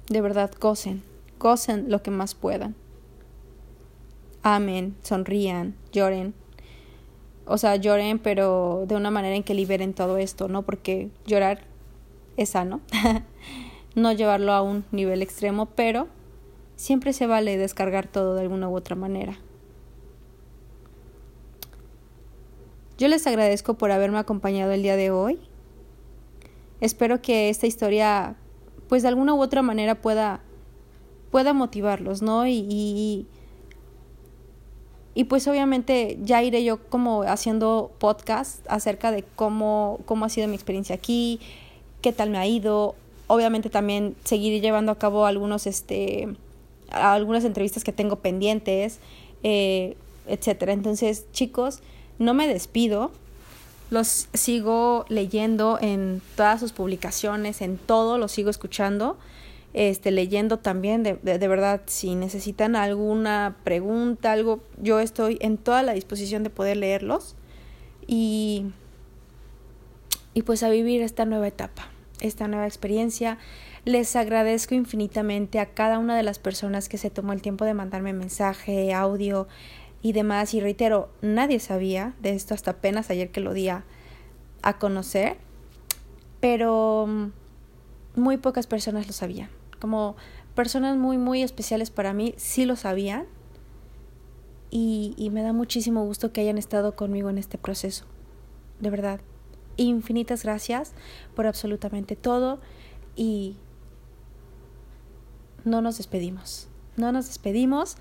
[0.10, 1.04] De verdad, gocen,
[1.40, 2.76] gocen lo que más puedan.
[4.44, 6.34] Amen, sonrían, lloren,
[7.48, 10.64] o sea, lloren, pero de una manera en que liberen todo esto, ¿no?
[10.64, 11.62] Porque llorar
[12.36, 12.82] es sano,
[13.96, 16.08] no llevarlo a un nivel extremo, pero
[16.76, 19.38] siempre se vale descargar todo de alguna u otra manera.
[22.98, 25.38] Yo les agradezco por haberme acompañado el día de hoy.
[26.82, 28.36] Espero que esta historia,
[28.90, 30.42] pues de alguna u otra manera pueda,
[31.30, 32.48] pueda motivarlos, ¿no?
[32.48, 33.28] Y,
[35.14, 40.48] y, pues obviamente ya iré yo como haciendo podcast acerca de cómo, cómo ha sido
[40.48, 41.40] mi experiencia aquí,
[42.02, 42.96] qué tal me ha ido.
[43.28, 46.30] Obviamente también seguiré llevando a cabo algunos, este,
[46.90, 49.00] algunas entrevistas que tengo pendientes,
[49.44, 50.74] eh, etcétera.
[50.74, 51.82] Entonces, chicos,
[52.20, 53.12] no me despido.
[53.90, 59.18] Los sigo leyendo en todas sus publicaciones, en todo, los sigo escuchando
[59.78, 65.84] este, leyendo también, de, de, verdad, si necesitan alguna pregunta, algo, yo estoy en toda
[65.84, 67.36] la disposición de poder leerlos
[68.08, 68.66] y,
[70.34, 71.90] y pues a vivir esta nueva etapa,
[72.22, 73.38] esta nueva experiencia.
[73.86, 77.76] Les agradezco infinitamente a cada una de las personas que se tomó el tiempo de
[77.76, 79.48] mandarme mensaje, audio,
[80.02, 80.54] y demás.
[80.54, 83.84] Y reitero, nadie sabía de esto hasta apenas ayer que lo di a,
[84.80, 85.38] conocer,
[86.42, 87.32] pero mm,
[88.20, 89.50] muy pocas personas lo sabían.
[89.80, 90.18] Como
[90.56, 93.28] personas muy, muy especiales para mí sí lo sabían
[94.70, 98.06] y, y me da muchísimo gusto que hayan estado conmigo en este proceso.
[98.82, 99.22] De verdad,
[99.78, 100.94] infinitas gracias
[101.34, 102.60] por absolutamente todo
[103.16, 103.56] y
[105.64, 106.68] no nos despedimos.
[106.96, 107.98] No nos despedimos.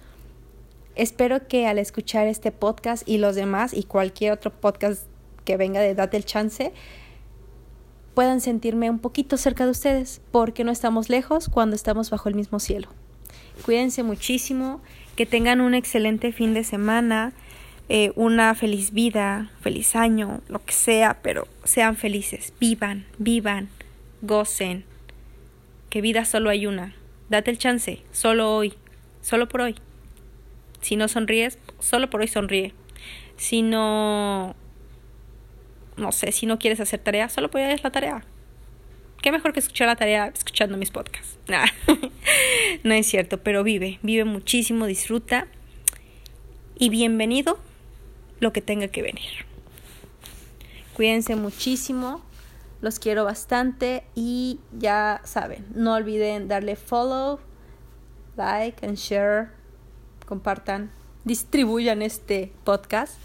[0.96, 5.04] Espero que al escuchar este podcast y los demás y cualquier otro podcast
[5.44, 6.72] que venga de Date el Chance,
[8.14, 12.34] puedan sentirme un poquito cerca de ustedes, porque no estamos lejos cuando estamos bajo el
[12.34, 12.88] mismo cielo.
[13.62, 14.80] Cuídense muchísimo,
[15.16, 17.34] que tengan un excelente fin de semana,
[17.90, 23.68] eh, una feliz vida, feliz año, lo que sea, pero sean felices, vivan, vivan,
[24.22, 24.84] gocen,
[25.90, 26.94] que vida solo hay una.
[27.28, 28.72] Date el chance, solo hoy,
[29.20, 29.76] solo por hoy.
[30.86, 32.72] Si no sonríes, solo por hoy sonríe.
[33.36, 34.54] Si no,
[35.96, 38.24] no sé, si no quieres hacer tarea, solo por hoy es la tarea.
[39.20, 41.40] Qué mejor que escuchar la tarea escuchando mis podcasts.
[42.84, 45.48] no es cierto, pero vive, vive muchísimo, disfruta
[46.78, 47.58] y bienvenido
[48.38, 49.44] lo que tenga que venir.
[50.94, 52.22] Cuídense muchísimo,
[52.80, 57.40] los quiero bastante y ya saben, no olviden darle follow,
[58.36, 59.50] like and share
[60.26, 60.90] compartan,
[61.24, 63.18] distribuyan este podcast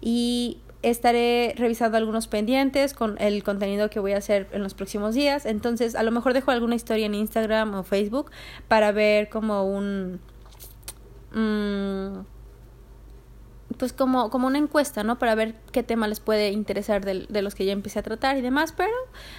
[0.00, 5.14] y estaré revisando algunos pendientes con el contenido que voy a hacer en los próximos
[5.14, 5.46] días.
[5.46, 8.30] Entonces, a lo mejor dejo alguna historia en Instagram o Facebook
[8.68, 10.20] para ver como un...
[11.32, 12.24] Mm,
[13.76, 15.18] pues como, como una encuesta, ¿no?
[15.18, 18.36] Para ver qué tema les puede interesar de, de, los que ya empecé a tratar
[18.36, 18.92] y demás, pero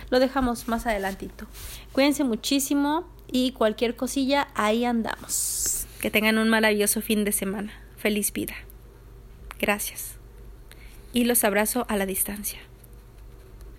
[0.10, 1.46] lo dejamos más adelantito.
[1.92, 5.81] Cuídense muchísimo y cualquier cosilla, ahí andamos.
[6.02, 7.74] Que tengan un maravilloso fin de semana.
[7.98, 8.56] Feliz vida.
[9.60, 10.16] Gracias.
[11.14, 12.60] Y los abrazo a la distancia.